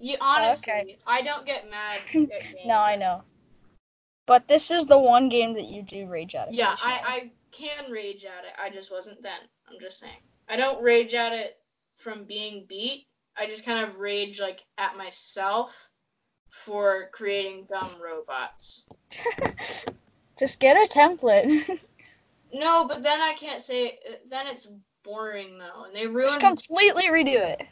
[0.00, 0.98] you honestly, Okay.
[1.06, 2.00] I don't get mad.
[2.14, 2.66] At.
[2.66, 3.22] No, I know.
[4.26, 6.52] But this is the one game that you do rage at.
[6.52, 6.74] Yeah.
[6.82, 8.52] I, I can rage at it.
[8.58, 9.38] I just wasn't then.
[9.68, 10.16] I'm just saying.
[10.48, 11.56] I don't rage at it
[11.98, 13.06] from being beat.
[13.36, 15.74] I just kind of rage like at myself
[16.50, 18.86] for creating dumb robots.
[20.38, 21.78] Just get a template.
[22.56, 23.98] No, but then I can't say.
[24.30, 24.68] Then it's
[25.02, 26.40] boring though, and they Just ruined.
[26.40, 27.66] completely redo it.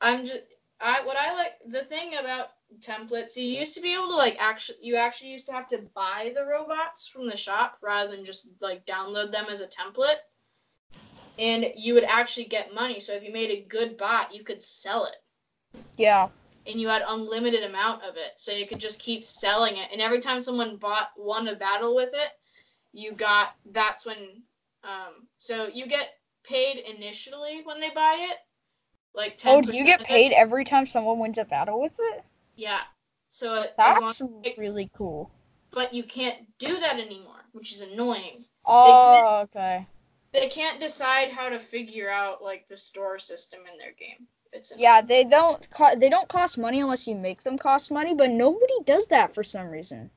[0.00, 0.42] I'm just.
[0.80, 2.46] I what I like the thing about
[2.78, 3.36] templates.
[3.36, 4.78] You used to be able to like actually.
[4.82, 8.50] You actually used to have to buy the robots from the shop rather than just
[8.60, 10.20] like download them as a template.
[11.38, 13.00] And you would actually get money.
[13.00, 15.16] So if you made a good bot, you could sell it.
[15.96, 16.28] Yeah.
[16.66, 20.00] and you had unlimited amount of it so you could just keep selling it and
[20.00, 22.30] every time someone bought won a battle with it
[22.92, 24.42] you got that's when
[24.84, 26.08] um so you get
[26.44, 28.36] paid initially when they buy it
[29.14, 32.24] like 10 Oh, do you get paid every time someone wins a battle with it?
[32.56, 32.80] yeah
[33.30, 35.30] so That's long, really cool.
[35.72, 39.86] but you can't do that anymore which is annoying Oh, okay.
[40.32, 44.70] They can't decide how to figure out like the store system in their game it's
[44.70, 44.82] annoying.
[44.82, 48.30] Yeah, they don't co- they don't cost money unless you make them cost money, but
[48.30, 50.10] nobody does that for some reason.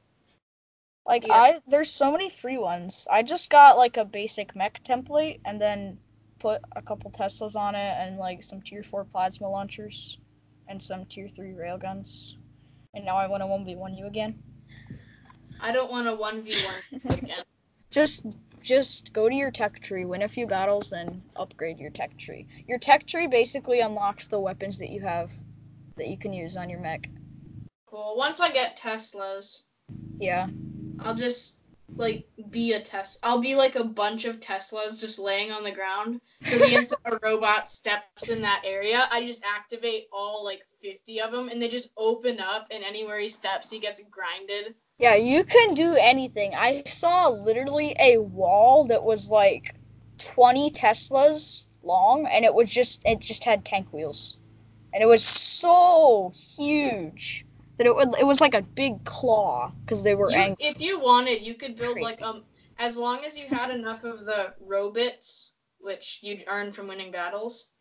[1.05, 1.33] Like Yeah.
[1.33, 3.07] I there's so many free ones.
[3.09, 5.99] I just got like a basic mech template and then
[6.39, 10.17] put a couple Teslas on it and like some tier 4 plasma launchers
[10.67, 12.35] and some tier 3 railguns.
[12.93, 14.41] And now I want to 1v1 you again.
[15.61, 17.43] i don't want a 1v1 again
[17.91, 18.25] Just
[18.61, 22.47] just go to your tech tree, win a few battles, then upgrade your tech tree.
[22.67, 25.31] Your tech tree basically unlocks the weapons that you have
[25.97, 27.09] that you can use on your mech.
[27.85, 29.63] cool once i get teslas
[30.19, 30.47] Yeah.
[30.99, 31.57] I'll just
[31.97, 33.19] like be a test.
[33.23, 36.21] I'll be like a bunch of Teslas just laying on the ground.
[36.43, 41.31] So the a robot steps in that area, I just activate all like 50 of
[41.31, 44.75] them, and they just open up, and anywhere he steps, he gets grinded.
[44.97, 46.53] Yeah, you can do anything.
[46.55, 49.75] I saw literally a wall that was like
[50.19, 54.37] 20 Teslas long and it was just it just had tank wheels.
[54.93, 57.45] And it was so huge
[57.81, 60.57] that it would it was like a big claw because they were You, angry.
[60.59, 62.43] if you wanted, you could build like um,
[62.77, 67.73] as long as you had enough of the robits, which you'd earn from winning battles.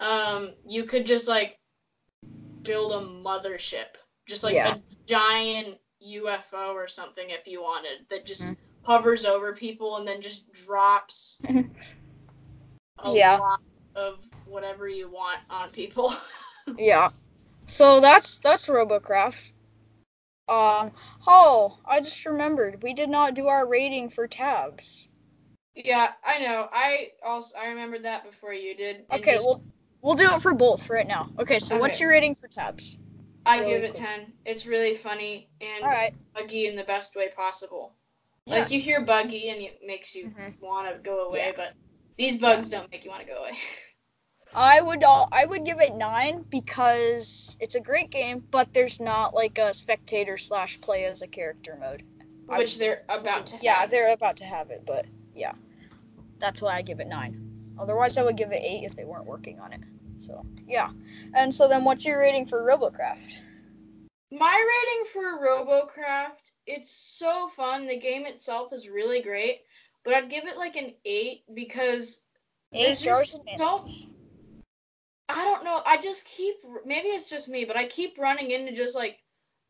[0.00, 1.58] Um, you could just like
[2.62, 4.74] build a mothership, just like Yeah.
[4.74, 8.56] a giant UFO or something if you wanted that just Mhm.
[8.82, 11.40] hovers over people and then just drops
[12.98, 13.38] a Yeah.
[13.38, 13.60] lot
[13.94, 16.14] of whatever you want on people.
[16.76, 17.10] Yeah.
[17.72, 19.50] So that's that's Robocraft.
[20.46, 20.92] Um
[21.26, 22.82] oh, I just remembered.
[22.82, 25.08] We did not do our rating for tabs.
[25.74, 26.68] yeah, I know.
[26.70, 29.06] I also I remembered that before you did.
[29.10, 29.62] Okay, just- well
[30.02, 31.30] we'll do it for both right now.
[31.38, 32.98] Okay, so what's your rating for tabs?
[33.46, 34.06] I really give it cool.
[34.06, 34.32] 10.
[34.44, 36.14] It's really funny and right.
[36.34, 37.94] buggy in the best way possible.
[38.44, 38.56] Yeah.
[38.56, 40.60] Like you hear buggy and it makes you Mhm.
[40.60, 41.52] want to go away, Yeah.
[41.56, 41.72] but
[42.18, 43.52] these bugs don't make you want to go away.
[44.54, 49.00] I would all I would give it nine because it's a great game, but there's
[49.00, 52.02] not like a spectator slash play as a character mode.
[52.46, 53.58] Which would- they're about to.
[53.62, 53.90] Yeah, have.
[53.90, 55.52] they're about to have it, but yeah,
[56.38, 57.74] that's why I give it nine.
[57.78, 59.80] Otherwise, I would give it eight if they weren't working on it.
[60.18, 60.90] So yeah,
[61.34, 63.40] and so then what's your rating for Robocraft?
[64.30, 67.86] My rating for Robocraft, it's so fun.
[67.86, 69.62] The game itself is really great,
[70.04, 72.22] but I'd give it like an eight because
[72.74, 73.86] Eight there's just so.
[75.34, 75.82] I don't know.
[75.86, 79.18] I just keep maybe it's just me, but I keep running into just like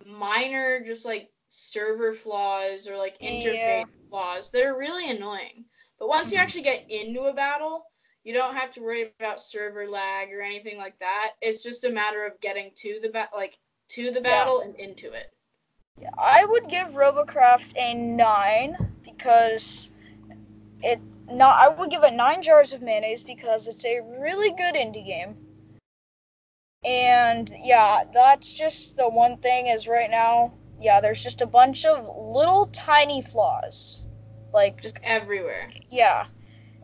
[0.04, 3.86] minor, just like server flaws or like interface Yeah.
[4.10, 5.64] flaws that are really annoying.
[5.98, 6.40] But once you Mhm.
[6.40, 7.86] actually get into a battle,
[8.24, 11.18] you don't have to worry about server lag or anything like that.
[11.28, 13.56] It's just a matter of getting to the ba- like
[13.90, 15.26] to the battle and into it.
[16.00, 19.92] Yeah, I would give Robocraft a nine because
[20.82, 21.56] it not.
[21.60, 25.36] I would give it nine jars of mayonnaise because it's a really good indie game.
[26.84, 30.52] And yeah, that's just the one thing is right now.
[30.80, 34.04] Yeah, there's just a bunch of little tiny flaws.
[34.52, 35.70] Like Just everywhere.
[35.88, 36.26] yeah,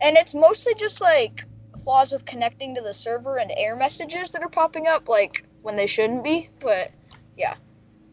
[0.01, 1.45] and it's mostly just like
[1.83, 5.75] flaws with connecting to the server and error messages that are popping up like when
[5.75, 6.49] they shouldn't be.
[6.59, 6.91] But
[7.37, 7.55] yeah,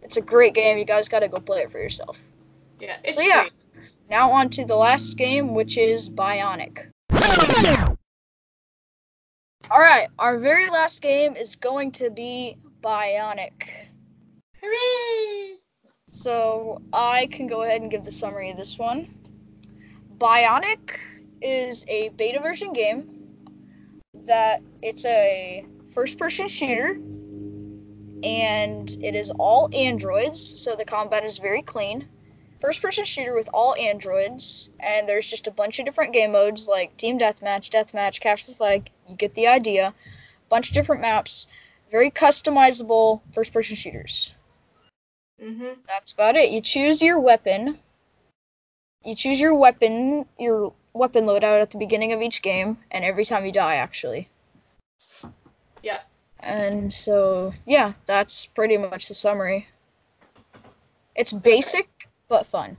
[0.03, 0.77] It's a great game.
[0.77, 2.23] You guys got to go play it for yourself.
[2.81, 3.43] Yeah, it's So, yeah.
[3.43, 3.53] great.
[4.11, 6.91] Now on to the last game, which is Bionic.
[9.69, 13.69] All right, our very last game is going to be Bionic.
[14.63, 15.57] Hooray!
[16.07, 19.13] So I can go ahead and give the summary of this one.
[20.19, 20.99] Bionic
[21.43, 23.11] is a beta version game
[24.15, 27.01] that it's a first person shooter
[28.23, 32.07] and it is all androids, so the combat is very clean.
[32.67, 36.67] First person shooter with all androids, and there's just a bunch of different game modes
[36.67, 38.91] like Team Deathmatch, Deathmatch, Capture the Flag.
[39.07, 39.95] You get the idea.
[40.49, 41.47] Bunch of different maps.
[41.93, 44.35] Very customizable first person shooters.
[45.41, 45.79] Mm-hmm.
[45.87, 46.51] That's about it.
[46.51, 47.79] You choose your weapon.
[49.05, 53.25] You choose your weapon, your weapon loadout at the beginning of each game, and every
[53.25, 54.29] time you die, actually.
[55.85, 56.01] Yeah.
[56.41, 59.69] And so, yeah, that's pretty much the summary.
[61.15, 61.89] It's basic
[62.29, 62.77] but fun.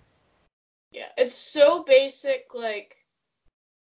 [0.92, 2.96] Yeah, it's so basic, like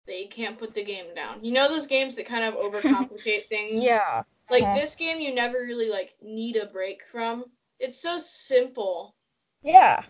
[0.06, 1.44] that you can't put the game down.
[1.44, 3.84] You know those games that kind of overcomplicate things.
[3.84, 4.22] Yeah.
[4.50, 4.74] Like uh-huh.
[4.74, 7.44] this game, you never really like need a break from.
[7.78, 9.14] It's so simple
[9.62, 10.04] Yeah.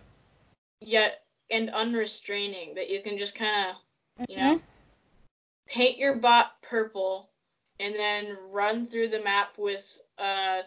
[0.80, 3.76] yet and unrestraining that you can just kind of
[4.28, 4.40] you Mhm.
[4.42, 4.60] know
[5.68, 7.30] paint your bot purple
[7.78, 10.62] and then run through the map with uh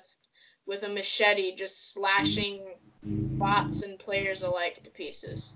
[0.65, 2.65] with a machete just slashing
[3.06, 5.54] bots and players alike to pieces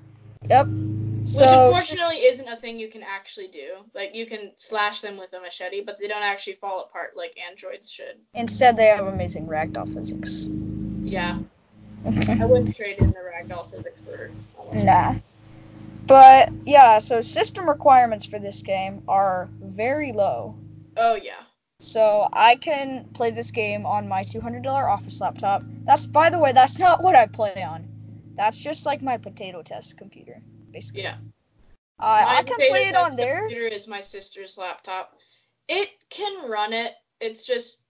[0.50, 0.68] Yep.
[0.68, 5.18] which So, unfortunately isn't a thing you can actually do like you can slash them
[5.18, 9.08] with a machete but they don't actually fall apart like androids should instead, they have
[9.08, 10.48] amazing ragdoll physics.
[11.04, 11.38] yeah
[12.40, 14.30] i wouldn't trade in the ragdoll physics for
[14.74, 15.16] Nah.
[16.08, 20.56] But yeah, so system requirements for this game are very low.
[20.96, 21.44] oh yeah
[21.80, 25.62] So I can play this game on my $200 office laptop.
[25.84, 27.88] That's by the way, that's not what I play on.
[28.36, 31.04] That's just like my potato test computer, basically.
[31.04, 31.18] yeah
[32.00, 33.42] Uh, I can play it on there.
[33.42, 35.18] Computer is my sister's laptop.
[35.68, 36.94] It can run it.
[37.22, 37.84] It's just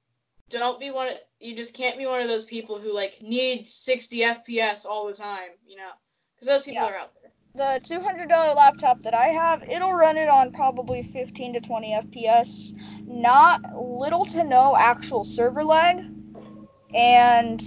[0.50, 1.10] don't be one.
[1.10, 5.08] Of, you just can't be one of those people who like needs 60 FPS all
[5.08, 5.50] the time.
[5.66, 5.92] You know,
[6.36, 6.94] because those people Yeah.
[6.94, 7.32] are out there.
[7.58, 12.76] The $200 laptop that I have, it'll run it on probably 15 to 20 FPS.
[13.08, 16.06] Not little to no actual server lag.
[16.94, 17.60] And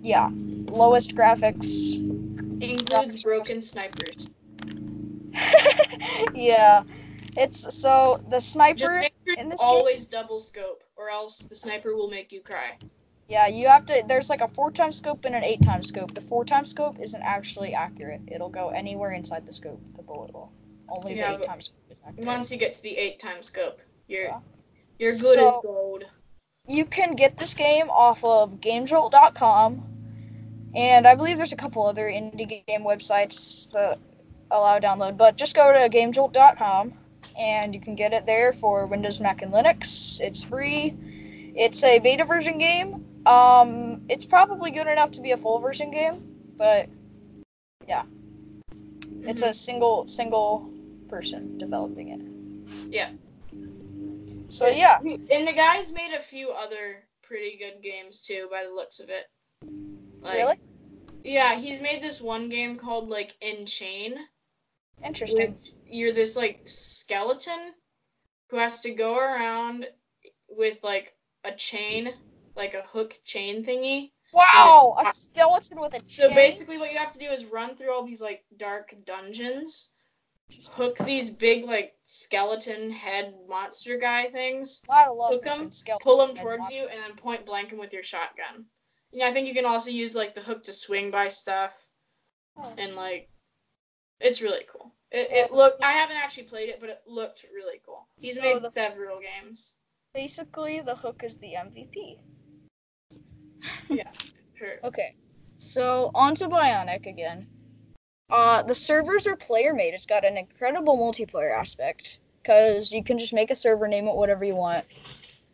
[0.00, 1.98] yeah, lowest graphics.
[2.62, 4.30] Includes broken snipers.
[6.34, 6.84] yeah.
[7.36, 11.38] It's so the Just sniper make sure in this game- always double scope, or else
[11.40, 12.78] the sniper will make you cry.
[13.28, 14.02] Yeah, you have to.
[14.08, 16.14] There's like a four time scope and an eight time scope.
[16.14, 18.22] The four time scope isn't actually accurate.
[18.28, 19.80] It'll go anywhere inside the scope.
[19.96, 20.50] The bullet will.
[20.88, 21.78] Only Yeah, the eight but time scope.
[22.16, 24.40] Once you get to the eight time scope, you're Yeah.
[24.98, 26.04] you're good So- as gold.
[26.66, 29.82] You can get this game off of GameJolt.com,
[30.74, 33.98] and I believe there's a couple other indie game websites that
[34.50, 35.16] allow download.
[35.16, 36.92] But just go to GameJolt.com,
[37.38, 40.20] and you can get it there for Windows, Mac, and Linux.
[40.20, 40.94] It's free.
[41.54, 43.06] It's a beta version game.
[43.26, 46.22] Um, it's probably good enough to be a full version game,
[46.56, 46.88] but
[47.86, 48.04] yeah.
[49.22, 49.48] It's Mhm.
[49.50, 50.70] a single single
[51.08, 52.92] person developing it.
[52.92, 53.10] Yeah.
[54.48, 58.70] So yeah, And the guy's made a few other pretty good games too, by the
[58.70, 59.26] looks of it.
[60.22, 60.58] Like, really
[61.24, 64.18] Yeah, he's made this one game called like In Chain.
[65.04, 65.58] interesting.
[65.86, 67.74] You're this like skeleton
[68.48, 69.86] who has to go around
[70.48, 72.14] with like a chain,
[72.58, 74.10] like a hook chain thingy.
[74.32, 76.28] Wow, a skeleton with a chain.
[76.28, 79.90] So basically, what you have to do is run through all these like dark dungeons,
[80.72, 86.70] hook these big like skeleton head monster guy things, hook 'em, fucking pull them towards
[86.70, 88.66] you, and then point blank them with your shotgun.
[89.12, 91.72] Yeah, I think you can also use like the hook to swing by stuff,
[92.58, 92.74] Oh.
[92.76, 93.30] and like,
[94.20, 94.92] it's really cool.
[95.10, 95.82] It, it looked.
[95.82, 98.06] I haven't actually played it, but it looked really cool.
[98.20, 99.76] He's So made the- several games.
[100.12, 102.18] Basically, the hook is the MVP.
[104.58, 104.74] Sure.
[104.82, 105.14] Okay,
[105.58, 107.46] so on to Bionic again.
[108.28, 109.94] Uh, the servers are player made.
[109.94, 114.16] It's got an incredible multiplayer aspect because you can just make a server, name it
[114.16, 114.84] whatever you want,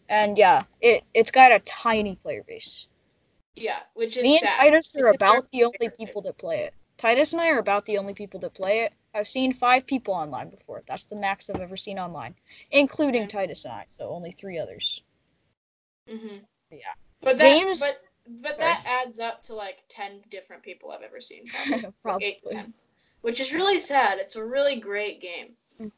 [0.09, 2.89] and yeah, it it's got a tiny player base.
[3.57, 4.57] Yeah, which is Me and sad.
[4.57, 6.75] Titus are It's about the only people that play it.
[6.97, 8.93] Titus and I are about the only people that play it.
[9.15, 10.83] I've seen five people online before.
[10.87, 12.35] That's the max I've ever seen online,
[12.71, 13.29] including Okay.
[13.39, 13.85] Titus and I.
[13.89, 15.03] So only three others.
[16.09, 16.39] hmm
[16.71, 16.95] Yeah.
[17.25, 21.20] But that, Games- but but that adds up to like ten different people I've ever
[21.20, 21.45] seen.
[21.47, 21.93] Probably.
[22.05, 22.75] Like eight to ten.
[23.22, 24.18] Which is really sad.
[24.18, 25.57] It's a really great game.
[25.81, 25.91] Mhm.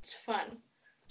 [0.00, 0.58] It's fun.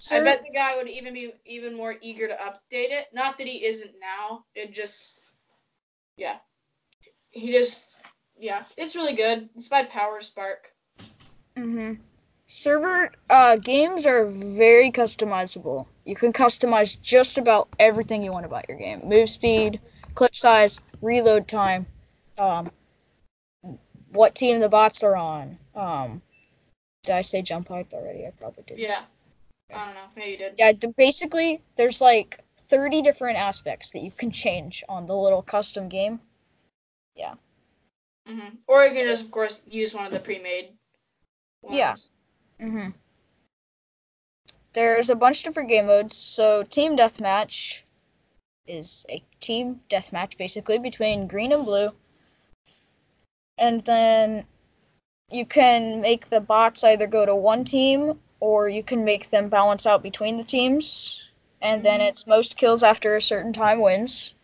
[0.00, 3.06] So, I bet the guy would even be even more eager to update it.
[3.12, 4.44] Not that he isn't now.
[4.54, 5.18] It just,
[6.16, 6.36] yeah.
[7.30, 7.86] he just
[8.38, 9.48] yeah, it's really good.
[9.56, 10.72] It's by Power Spark.
[11.56, 11.94] hmm
[12.46, 15.86] Server uh, games are very customizable.
[16.08, 19.78] You can customize just about everything you want about your game: move speed,
[20.14, 21.86] clip size, reload time,
[22.38, 22.70] um,
[24.12, 25.58] what team the bots are on.
[25.74, 26.22] Um,
[27.02, 28.26] did I say jump height already?
[28.26, 28.78] I probably did.
[28.78, 29.02] Yeah.
[29.70, 30.00] I don't know.
[30.16, 30.54] Maybe you did.
[30.56, 35.90] Yeah, basically, there's like 30 different aspects that you can change on the little custom
[35.90, 36.20] game.
[37.16, 37.34] Yeah.
[38.26, 40.70] hmm Or you can just, of course, use one of the pre-made.
[41.60, 41.76] Ones.
[41.76, 41.96] Yeah.
[42.66, 42.88] hmm
[44.72, 46.16] There's a bunch of different game modes.
[46.16, 47.82] So, Team Deathmatch
[48.66, 51.90] is a team deathmatch basically between green and blue.
[53.56, 54.46] And then
[55.30, 59.48] you can make the bots either go to one team or you can make them
[59.48, 61.24] balance out between the teams.
[61.60, 64.34] And then it's most kills after a certain time wins.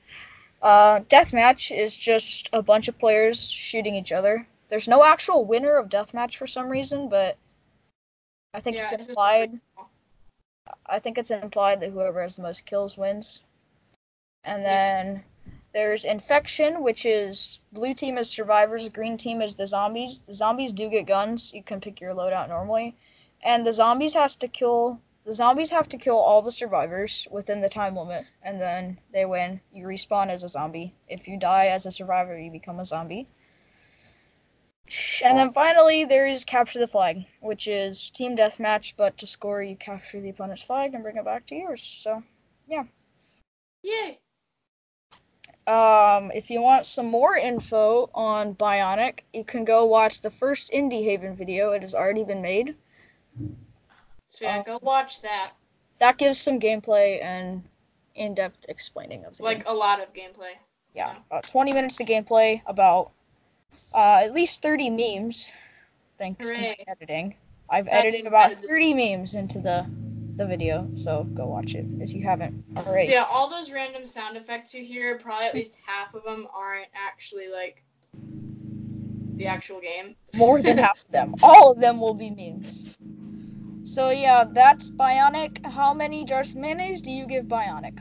[0.62, 4.47] Uh, deathmatch is just a bunch of players shooting each other.
[4.68, 7.37] There's no actual winner of deathmatch for some reason, but
[8.55, 9.53] I think Yeah, it's it's implied.
[9.77, 9.87] like-
[10.87, 13.43] I think it's implied that whoever has the most kills wins.
[14.45, 15.25] And then
[15.73, 20.21] there's infection, which is blue team is survivors, green team is the zombies.
[20.21, 21.53] The zombies do get guns.
[21.53, 22.97] You can pick your loadout normally,
[23.43, 25.01] and the zombies has to kill.
[25.25, 29.27] The zombies have to kill all the survivors within the time limit, and then they
[29.27, 29.61] win.
[29.71, 30.95] You respawn as a zombie.
[31.09, 33.29] If you die as a survivor, you become a zombie.
[35.24, 39.76] And then finally, there's capture the flag, which is team deathmatch, but to score, you
[39.76, 41.82] capture the opponent's flag and bring it back to yours.
[41.82, 42.22] So,
[42.68, 42.85] yeah.
[43.82, 44.18] Yay.
[45.66, 50.70] um, if you want some more info on Bionic, you can go watch the first
[50.72, 51.72] Indie Haven video.
[51.72, 52.74] It has already been made.
[54.28, 55.53] So yeah, Um, go watch that.
[56.01, 57.62] That gives some gameplay and
[58.14, 59.66] in-depth explaining of the Like game.
[59.66, 60.53] a lot of gameplay.
[60.95, 63.11] Yeah, about 20 minutes of gameplay, about
[63.95, 65.53] uh, at least 30 memes,
[66.18, 67.35] thanks to my editing.
[67.68, 68.68] I've That's edited about edited.
[68.68, 69.87] 30 memes into the
[70.37, 73.07] the video, so go watch it if you haven't already.
[73.07, 76.49] So yeah, all those random sound effects you hear, probably at least half of them
[76.53, 77.85] aren't actually like
[79.37, 80.16] the actual game.
[80.37, 81.35] More than half of them.
[81.43, 82.97] All of them will be memes.
[83.85, 85.64] So yeah, that's Bionic.
[85.64, 87.99] How many jars of mayonnaise do you give Bionic?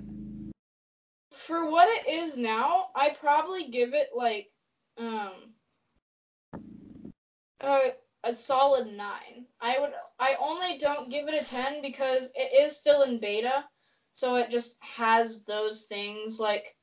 [1.32, 4.50] For what it is now, I probably give it like
[4.98, 5.53] um
[7.64, 7.80] uh,
[8.24, 9.46] a solid nine.
[9.60, 13.64] I would I only don't give it a ten because it is still in beta,
[14.14, 16.76] so it just has those things like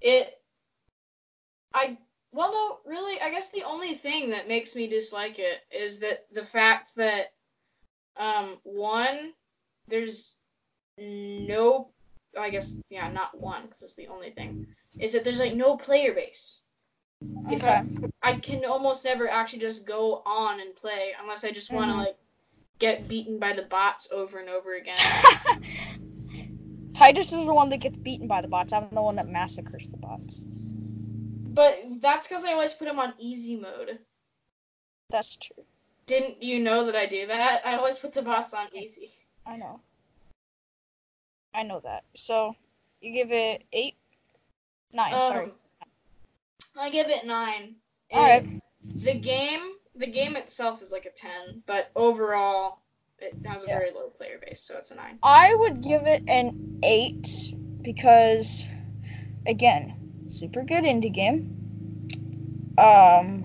[0.00, 0.32] it.
[1.72, 1.98] I
[2.32, 6.26] well no really I guess the only thing that makes me dislike it is that
[6.32, 7.32] the fact that
[8.16, 9.32] um one
[9.88, 10.36] there's
[10.98, 11.90] no
[12.38, 14.66] I guess yeah not one because it's the only thing
[14.98, 16.63] is that there's like no player base.
[17.50, 17.84] If I,
[18.22, 21.94] I can almost never actually just go on and play unless I just want to
[21.94, 21.98] Mhm.
[21.98, 22.16] like
[22.78, 24.94] get beaten by the bots over and over again.
[26.94, 28.72] Titus is the one that gets beaten by the bots.
[28.72, 30.44] I'm the one that massacres the bots.
[31.54, 33.98] but that's because I always put them on easy mode.
[35.10, 35.64] That's true.
[36.06, 37.62] Didn't you know that I do that?
[37.64, 39.10] I always put the bots on easy.
[39.46, 39.80] I know.
[41.54, 42.04] I know that.
[42.14, 42.56] So
[43.00, 43.94] you give it eight,
[44.92, 45.12] nine.
[45.22, 45.52] sorry.
[46.76, 47.76] I give it nine.
[48.12, 48.46] All right.
[48.96, 49.60] The game,
[49.94, 52.78] the game itself is like a ten, but overall,
[53.18, 53.78] it has a Yeah.
[53.78, 55.18] very low player base, so it's a nine.
[55.22, 58.66] I would give it an eight because,
[59.46, 59.94] again,
[60.28, 61.50] super good indie game.
[62.76, 63.44] Um,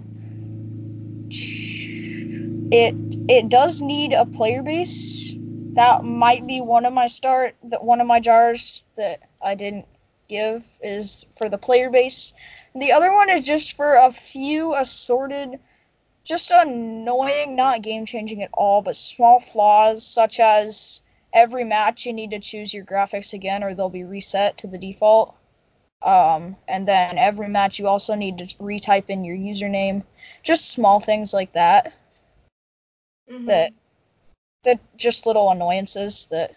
[2.72, 2.96] it
[3.30, 5.36] it does need a player base.
[5.76, 9.86] That might be one of my start that one of my jars that I didn't
[10.30, 12.34] give is for the player base.
[12.74, 15.60] The other one is just for a few assorted,
[16.24, 21.02] just annoying, not game changing at all, but small flaws such as
[21.34, 24.78] every match you need to choose your graphics again or they'll be reset to the
[24.78, 25.36] default.
[26.02, 30.04] Um, and then every match you also need to retype in your username.
[30.44, 31.94] Just small things like that.
[33.30, 33.46] Mhm.
[33.46, 33.74] That
[34.64, 36.56] that just little annoyances that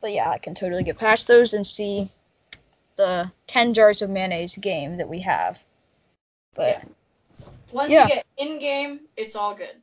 [0.00, 2.08] but yeah, I can totally get past those and see
[2.98, 5.64] the 10 jars of mayonnaise game that we have.
[6.54, 6.82] But
[7.72, 8.02] Once yeah.
[8.02, 9.74] you get in game, it's all good.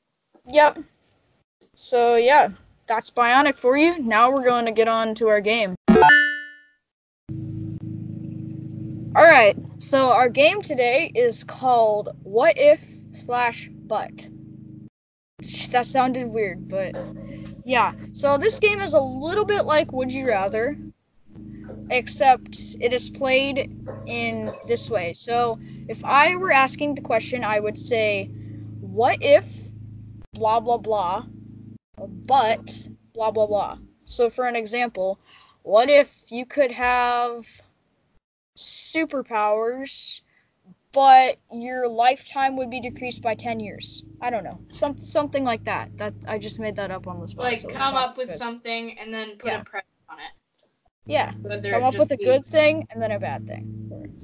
[0.48, 0.80] Yep.
[1.74, 2.50] So yeah,
[2.86, 3.98] that's Bionic for you.
[4.00, 5.76] Now we're going to get on to our game.
[9.18, 12.82] Alright, so our game today is called What If
[13.14, 14.28] slash But.
[15.72, 16.98] That sounded weird, but
[17.64, 17.94] yeah.
[18.14, 20.78] So this game is a little bit like Would You Rather.
[21.90, 23.70] Except it is played
[24.08, 25.14] in this way.
[25.14, 28.30] So if I were asking the question, I would say,
[28.82, 29.46] what if
[30.34, 31.26] blah blah blah,
[31.98, 33.78] but blah blah blah.
[34.06, 35.20] So for an example,
[35.64, 37.46] what if you could have
[38.58, 40.22] superpowers,
[40.92, 44.04] but your lifetime would be decreased by 10 years?
[44.22, 44.60] I don't know.
[44.72, 45.98] Some something like that.
[45.98, 47.46] That I just made that up on the spot.
[47.46, 48.38] Like so come up with good.
[48.38, 49.64] something and then put Yeah.
[49.74, 49.95] a it.
[51.06, 51.32] Yeah.
[51.72, 53.66] Come up with a good thing and then a bad thing.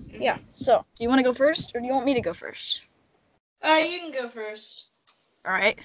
[0.09, 0.21] Mhm.
[0.21, 0.37] Yeah.
[0.53, 2.83] So, do you want to go first or do you want me to go first?
[3.61, 4.89] Uh, you can go first.
[5.45, 5.77] All right.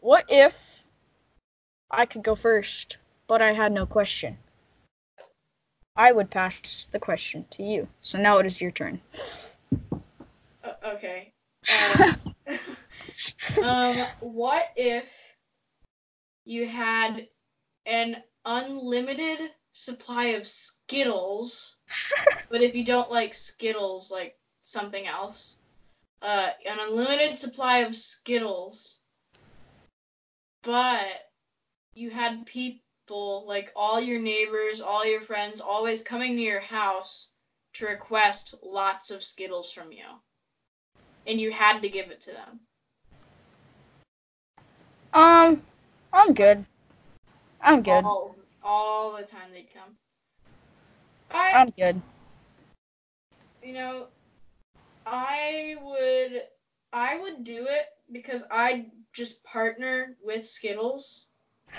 [0.00, 0.86] What if
[1.90, 4.38] I could go first, but I had no question?
[5.96, 7.88] I would pass the question to you.
[8.02, 9.00] So now it is your turn.
[10.62, 11.32] Uh, okay.
[11.70, 12.12] Uh,
[13.64, 15.04] um, what if
[16.44, 17.28] you had
[17.86, 21.76] an unlimited supply of Skittles,
[22.48, 25.56] but if you don't like Skittles, like something else,
[26.22, 29.02] uh, an unlimited supply of Skittles,
[30.62, 31.30] but
[31.94, 37.34] you had people like all your neighbors, all your friends, always coming to your house
[37.74, 40.06] to request lots of Skittles from you
[41.26, 42.60] and you had to give it to them.
[45.12, 45.62] Um,
[46.12, 46.64] I'm good.
[47.60, 48.04] I'm good.
[48.04, 48.36] All,
[48.66, 49.96] all the time they'd come.
[51.30, 52.02] I, I'm good.
[53.62, 54.08] you know,
[55.06, 56.42] I would,
[56.92, 61.28] I would do it because I'd just partner with Skittles,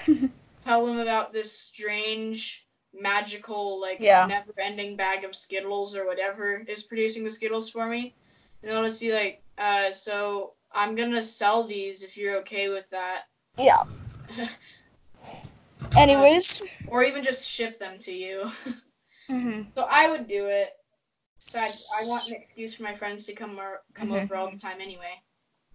[0.63, 4.25] tell them about this strange, magical, like Yeah.
[4.25, 8.15] never-ending bag of Skittles or whatever is producing the Skittles for me,
[8.61, 12.89] and they'll just be like, uh, so I'm gonna sell these if you're okay with
[12.91, 13.23] that.
[13.57, 13.83] Yeah.
[15.97, 16.61] Anyways.
[16.87, 18.49] or even just ship them to you.
[19.29, 20.69] hmm so I would do it.
[21.39, 24.23] So I, I want an excuse for my friends to come or, come Mhm.
[24.23, 25.21] over all the time anyway.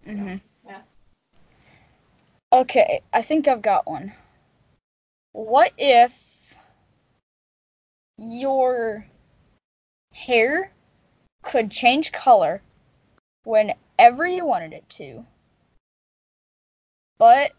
[0.05, 0.37] hmm
[0.67, 0.83] Yeah.
[2.53, 4.13] Okay, I think I've got one.
[5.33, 6.55] What if
[8.19, 9.07] your
[10.13, 10.73] hair
[11.43, 12.63] could change color
[13.45, 15.25] whenever you wanted it to,
[17.19, 17.53] but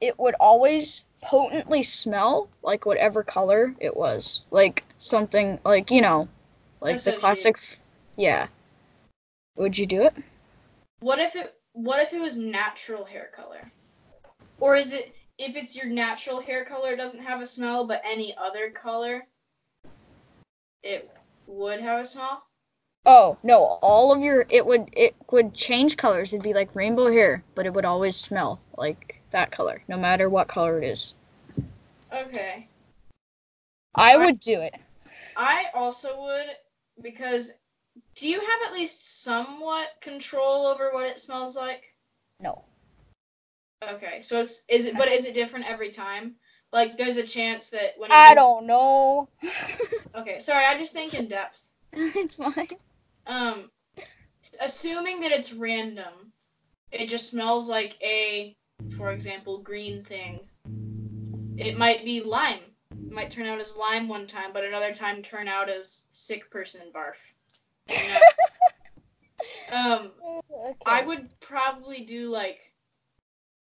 [0.00, 4.44] it would always potently smell like whatever color it was?
[4.50, 6.28] Like something, like, you know,
[6.80, 7.20] like the Associate.
[7.20, 7.56] classic.
[7.56, 7.80] F-
[8.16, 8.46] yeah.
[9.56, 10.14] Would you do it?
[11.00, 13.70] What if it what if it was natural hair color?
[14.60, 18.36] Or is it if it's your natural hair color doesn't have a smell but any
[18.36, 19.26] other color
[20.82, 21.10] it
[21.46, 22.42] would have a smell?
[23.06, 23.64] Oh no!
[23.64, 26.32] All of your it would it would change colors.
[26.32, 30.28] It'd be like rainbow hair, but it would always smell like that color, no matter
[30.28, 31.14] what color it is.
[32.12, 32.68] Okay.
[33.94, 34.74] I I- would do it.
[35.36, 36.46] I also would
[37.00, 37.52] because
[38.16, 41.94] do you have at least somewhat control over what it smells like?
[42.40, 42.64] No.
[43.82, 46.34] Okay, so it's is it but is it different every time?
[46.72, 49.28] Like there's a chance that when I don't know.
[50.14, 51.68] Okay, sorry, I just think in depth.
[51.92, 52.68] it's fine.
[53.28, 53.70] Um
[54.60, 56.32] assuming that it's random,
[56.90, 58.56] it just smells like a
[58.96, 60.40] for example, green thing.
[61.56, 62.60] It might be lime.
[62.90, 66.50] It might turn out as lime one time, but another time turn out as sick
[66.50, 67.14] person barf.
[67.90, 68.08] You
[69.70, 69.76] know?
[69.76, 70.12] um
[70.50, 70.74] Okay.
[70.86, 72.60] I would probably do like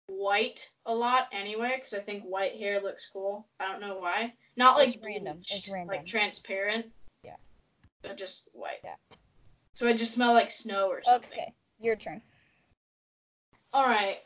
[0.06, 3.46] white a lot anyway because I think white hair looks cool.
[3.60, 4.32] I don't know why.
[4.56, 5.38] Not like It's random.
[5.40, 5.88] It's random.
[5.88, 6.86] like transparent.
[7.22, 7.36] Yeah.
[8.02, 8.80] But just white.
[8.84, 8.94] Yeah.
[9.78, 11.30] So I just smell like snow or something.
[11.30, 12.20] Okay, your turn.
[13.72, 14.18] All right.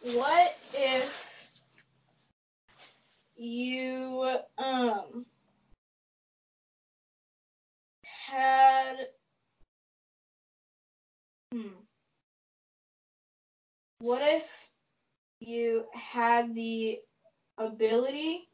[0.00, 1.48] What if
[3.36, 5.24] you um
[8.02, 8.96] had
[11.52, 11.68] hmm
[14.00, 14.42] what if
[15.38, 16.98] you had the
[17.56, 18.48] ability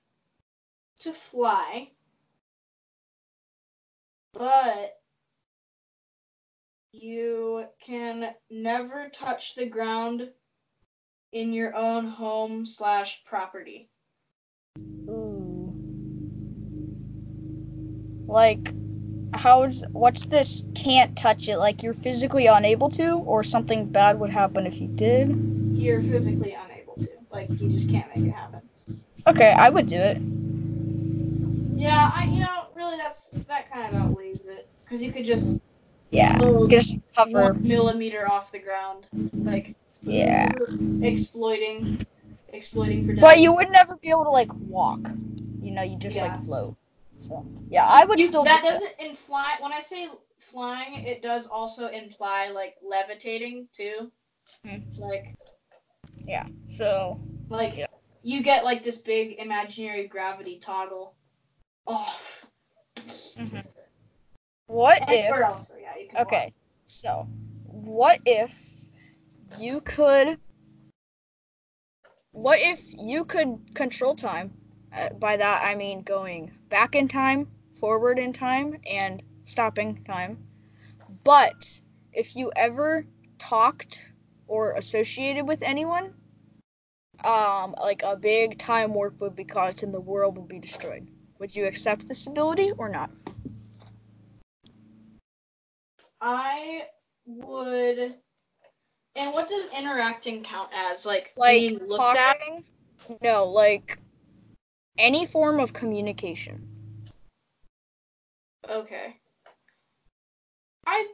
[0.99, 1.89] to fly
[4.35, 4.99] but
[6.93, 10.29] you can never touch the ground
[11.33, 13.91] in your own home slash property.
[15.09, 15.73] Ooh.
[18.27, 18.73] Like,
[19.35, 20.65] how's what's this?
[20.75, 21.59] Can't touch it.
[21.59, 25.29] Like you're physically unable to, or something bad would happen if you did.
[25.73, 27.11] You're physically unable to.
[27.31, 28.63] Like you just can't make it happen.
[29.27, 30.19] Okay, I would do it.
[31.79, 35.59] Yeah, I you know really that's that kind of outweighs it because you could just
[36.11, 36.39] Yeah,
[36.69, 37.55] just cover.
[37.55, 40.51] millimeter off the ground, like Yeah.
[41.03, 41.99] exploiting,
[42.49, 43.15] exploiting for.
[43.21, 45.01] But you would never be able to like walk.
[45.61, 46.29] You know, you just Yeah.
[46.29, 46.77] like float.
[47.21, 51.21] So yeah, I would You- still that do doesn't imply when I say flying, it
[51.21, 54.11] does also imply like levitating too.
[54.65, 54.79] Hmm.
[54.97, 55.35] Like
[56.27, 56.47] Yeah.
[56.67, 57.87] So like Yeah.
[58.23, 61.15] you get like this big imaginary gravity toggle.
[61.87, 62.19] Oh.
[64.67, 65.25] what And if
[66.13, 66.41] where else?
[66.41, 66.53] Yeah, Okay.
[66.87, 67.29] So
[67.65, 68.89] what if
[69.59, 70.39] you could
[72.33, 74.53] what if you could control time?
[74.95, 80.47] Uh, by that I mean going back in time, forward in time, and stopping time.
[81.25, 81.81] But
[82.13, 83.07] if you ever
[83.39, 84.13] talked
[84.47, 86.15] or associated with anyone,
[87.25, 91.07] um, like a big time warp would be caused and the world would be destroyed.
[91.39, 93.11] Would you accept this ability or not?
[96.21, 96.83] I
[97.27, 98.15] would.
[99.17, 101.05] And what does interacting count as?
[101.05, 102.39] Like, Like being looked at?
[103.23, 103.99] No, like
[104.99, 106.69] any form of communication.
[108.69, 109.17] Okay.
[110.87, 111.07] I'd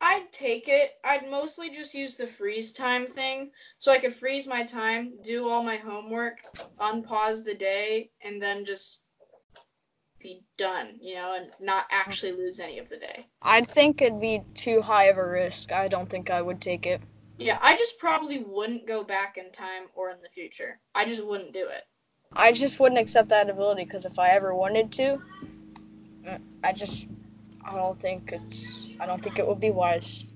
[0.00, 0.92] I'd take it.
[1.02, 5.48] I'd mostly just use the freeze time thing, so I could freeze my time, do
[5.48, 6.38] all my homework,
[6.78, 9.00] unpause the day, and then just
[10.26, 10.98] be done.
[11.00, 13.26] You know, and not actually lose any of the day.
[13.40, 15.72] I'd think it'd be too high of a risk.
[15.72, 17.00] I don't think I would take it.
[17.38, 20.80] Yeah, I just probably wouldn't go back in time or in the future.
[20.94, 21.82] I just wouldn't do it.
[22.32, 25.18] I just wouldn't accept that ability because if I ever wanted to,
[26.26, 27.08] mm, I just
[27.64, 30.32] I don't think it's I don't think it would be wise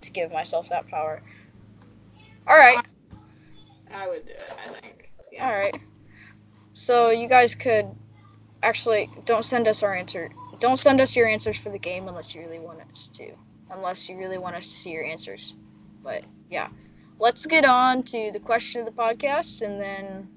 [0.00, 1.22] to give myself that power.
[2.46, 2.84] All right.
[3.92, 4.54] I would do it.
[4.64, 5.12] I think.
[5.32, 5.46] Yeah.
[5.46, 5.76] All right.
[6.72, 7.86] So you guys could
[8.62, 10.30] actually don't send us our answer.
[10.58, 13.30] Don't send us your answers for the game unless you really want us to.
[13.70, 15.56] Unless you really want us to see your answers.
[16.02, 16.68] But yeah,
[17.18, 20.28] let's get on to the question of the podcast, and then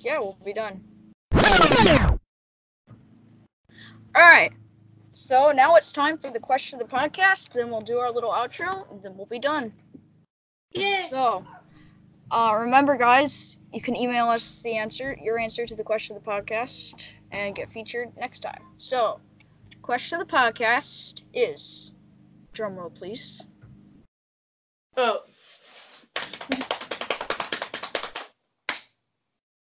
[0.00, 0.82] yeah, we'll be done.
[4.14, 4.52] All right.
[5.12, 7.52] So now it's time for the question of the podcast.
[7.52, 9.72] Then we'll do our little outro, and then we'll be done.
[10.72, 11.00] Yeah.
[11.00, 11.44] So,
[12.30, 16.24] uh, remember, guys, you can email us the answer, your answer to the question of
[16.24, 18.62] the podcast, and get featured next time.
[18.76, 19.20] So,
[19.82, 21.92] question of the podcast is,
[22.52, 23.46] drum roll, please.
[24.96, 25.22] Oh,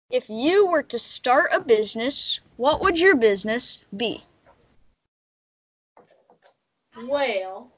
[0.10, 4.24] If you were to start a business, what would your business be?
[7.08, 7.72] well,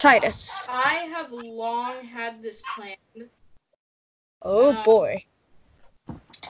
[0.00, 0.66] Titus.
[0.68, 3.30] I have long had this planned
[4.42, 5.24] Oh Uh, boy.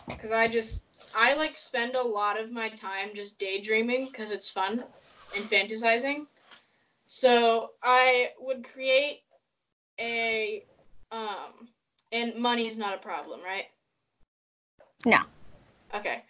[0.09, 0.86] because I just
[1.19, 4.83] I like spend a lot of my time just daydreaming because it's fun
[5.35, 6.27] and fantasizing.
[7.07, 9.23] So I would create
[9.99, 10.67] a
[11.11, 11.69] um
[12.13, 13.65] and money is not a problem, right?
[15.07, 15.21] No.
[15.95, 16.23] Okay.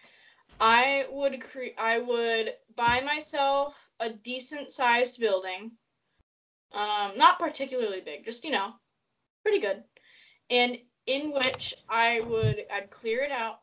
[0.60, 5.72] I would cre- I would buy myself a decent sized building.
[6.72, 8.72] Um not particularly big, just you know,
[9.42, 9.82] pretty good.
[10.48, 13.58] And in which I would I'd clear it out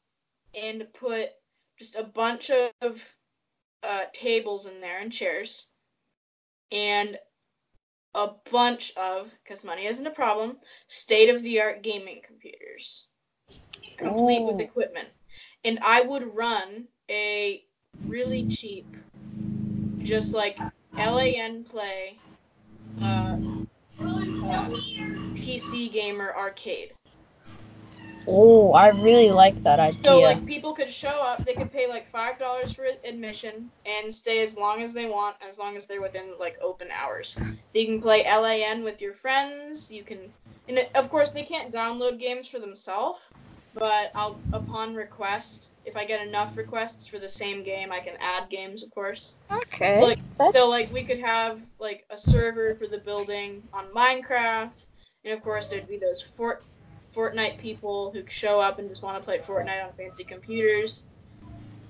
[0.53, 1.29] and put
[1.77, 2.51] just a bunch
[2.81, 3.15] of
[3.83, 5.69] uh, tables in there and chairs
[6.71, 7.17] and
[8.15, 13.07] a bunch of because money isn't a problem state of the art gaming computers.
[13.97, 15.07] Complete with equipment.
[15.65, 17.63] And i would run a
[18.05, 18.85] really cheap
[19.99, 20.59] just like
[20.97, 22.19] lan play
[23.01, 23.37] uh,
[24.05, 24.69] uh,
[25.35, 26.93] pc gamer arcade
[28.27, 30.03] Oh, I really like that idea.
[30.03, 34.13] So like people could show up, they could pay like five dollars for admission and
[34.13, 37.37] stay as long as they want, as long as they're within like open hours.
[37.73, 39.91] You can play LAN with your friends.
[39.91, 40.31] You can,
[40.67, 43.19] and of course they can't download games for themselves,
[43.73, 48.15] but I'll upon request, if I get enough requests for the same game, I can
[48.19, 49.39] add games, of course.
[49.51, 50.01] okay.
[50.01, 54.85] like, that's, So like we could have like a server for the building on Minecraft,
[55.25, 56.63] and of course there'd be those Fort
[57.13, 61.05] Fortnite people who show up and just want to play Fortnite on fancy computers,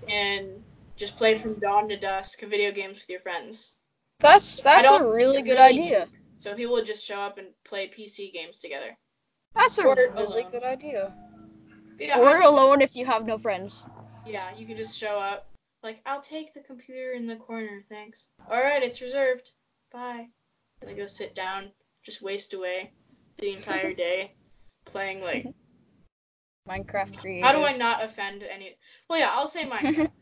[0.09, 0.63] and
[0.95, 3.77] just play from dawn to dusk video games with your friends.
[4.19, 6.07] that's that's a really good idea.
[6.37, 8.97] So people would just show up and play PC games together.
[9.55, 10.51] That's a Or really alone.
[10.51, 11.13] good idea.
[11.99, 13.85] Yeah, Or I- alone if you have no friends.
[14.25, 15.47] yeah, you can just show up.
[15.83, 18.27] Like, I'll take the computer in the corner, thanks.
[18.49, 19.51] All right, it's reserved.
[19.91, 20.27] Bye.
[20.81, 21.71] And then go sit down,
[22.05, 22.93] just waste away
[23.37, 24.33] the entire day
[24.85, 25.47] playing like
[26.69, 27.45] Minecraft creative.
[27.45, 28.77] How do I not offend any?
[29.09, 30.11] Well, yeah, I'll say Minecraft.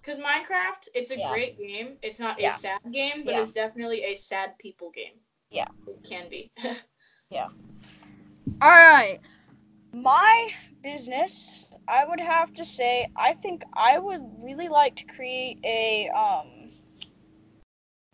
[0.00, 1.30] Because Minecraft, it's a Yeah.
[1.30, 1.96] great game.
[2.02, 2.48] It's not Yeah.
[2.48, 3.40] a sad game, but Yeah.
[3.40, 5.14] it's definitely a sad people game.
[5.50, 5.64] Yeah.
[5.86, 6.50] It can be.
[7.30, 7.48] Yeah.
[8.60, 9.18] All right.
[9.92, 10.50] My
[10.82, 16.10] business, I would have to say I think I would really like to create a
[16.10, 16.70] um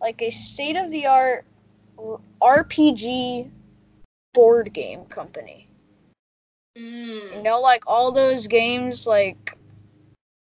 [0.01, 1.45] like a state of the art
[2.41, 3.51] RPG
[4.33, 5.67] board game company.
[6.79, 7.37] Mm.
[7.37, 9.57] You know, like all those games like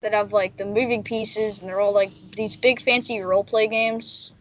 [0.01, 3.67] that have like the moving pieces and they're all like these big fancy role play
[3.67, 4.31] games.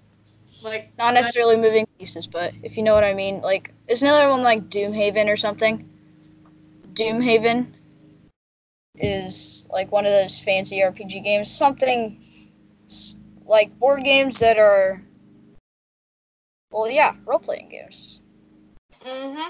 [0.62, 3.40] Like Not necessarily moving pieces, but if you know what I mean.
[3.40, 5.88] Like is another one like Doomhaven or something?
[6.94, 7.72] Doomhaven
[8.96, 11.50] is like one of those fancy RPG games.
[11.50, 12.20] Something
[13.46, 15.02] like board games that are
[16.70, 18.20] well yeah, role playing games.
[19.04, 19.48] Mm-hmm.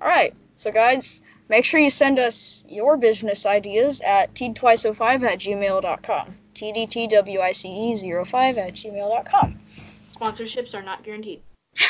[0.00, 0.34] All right.
[0.62, 6.36] So, guys, make sure you send us your business ideas at teed-twice05 at gmail.com.
[6.54, 9.58] TDTWICE05 at gmail.com.
[9.66, 11.42] Sponsorships are not guaranteed.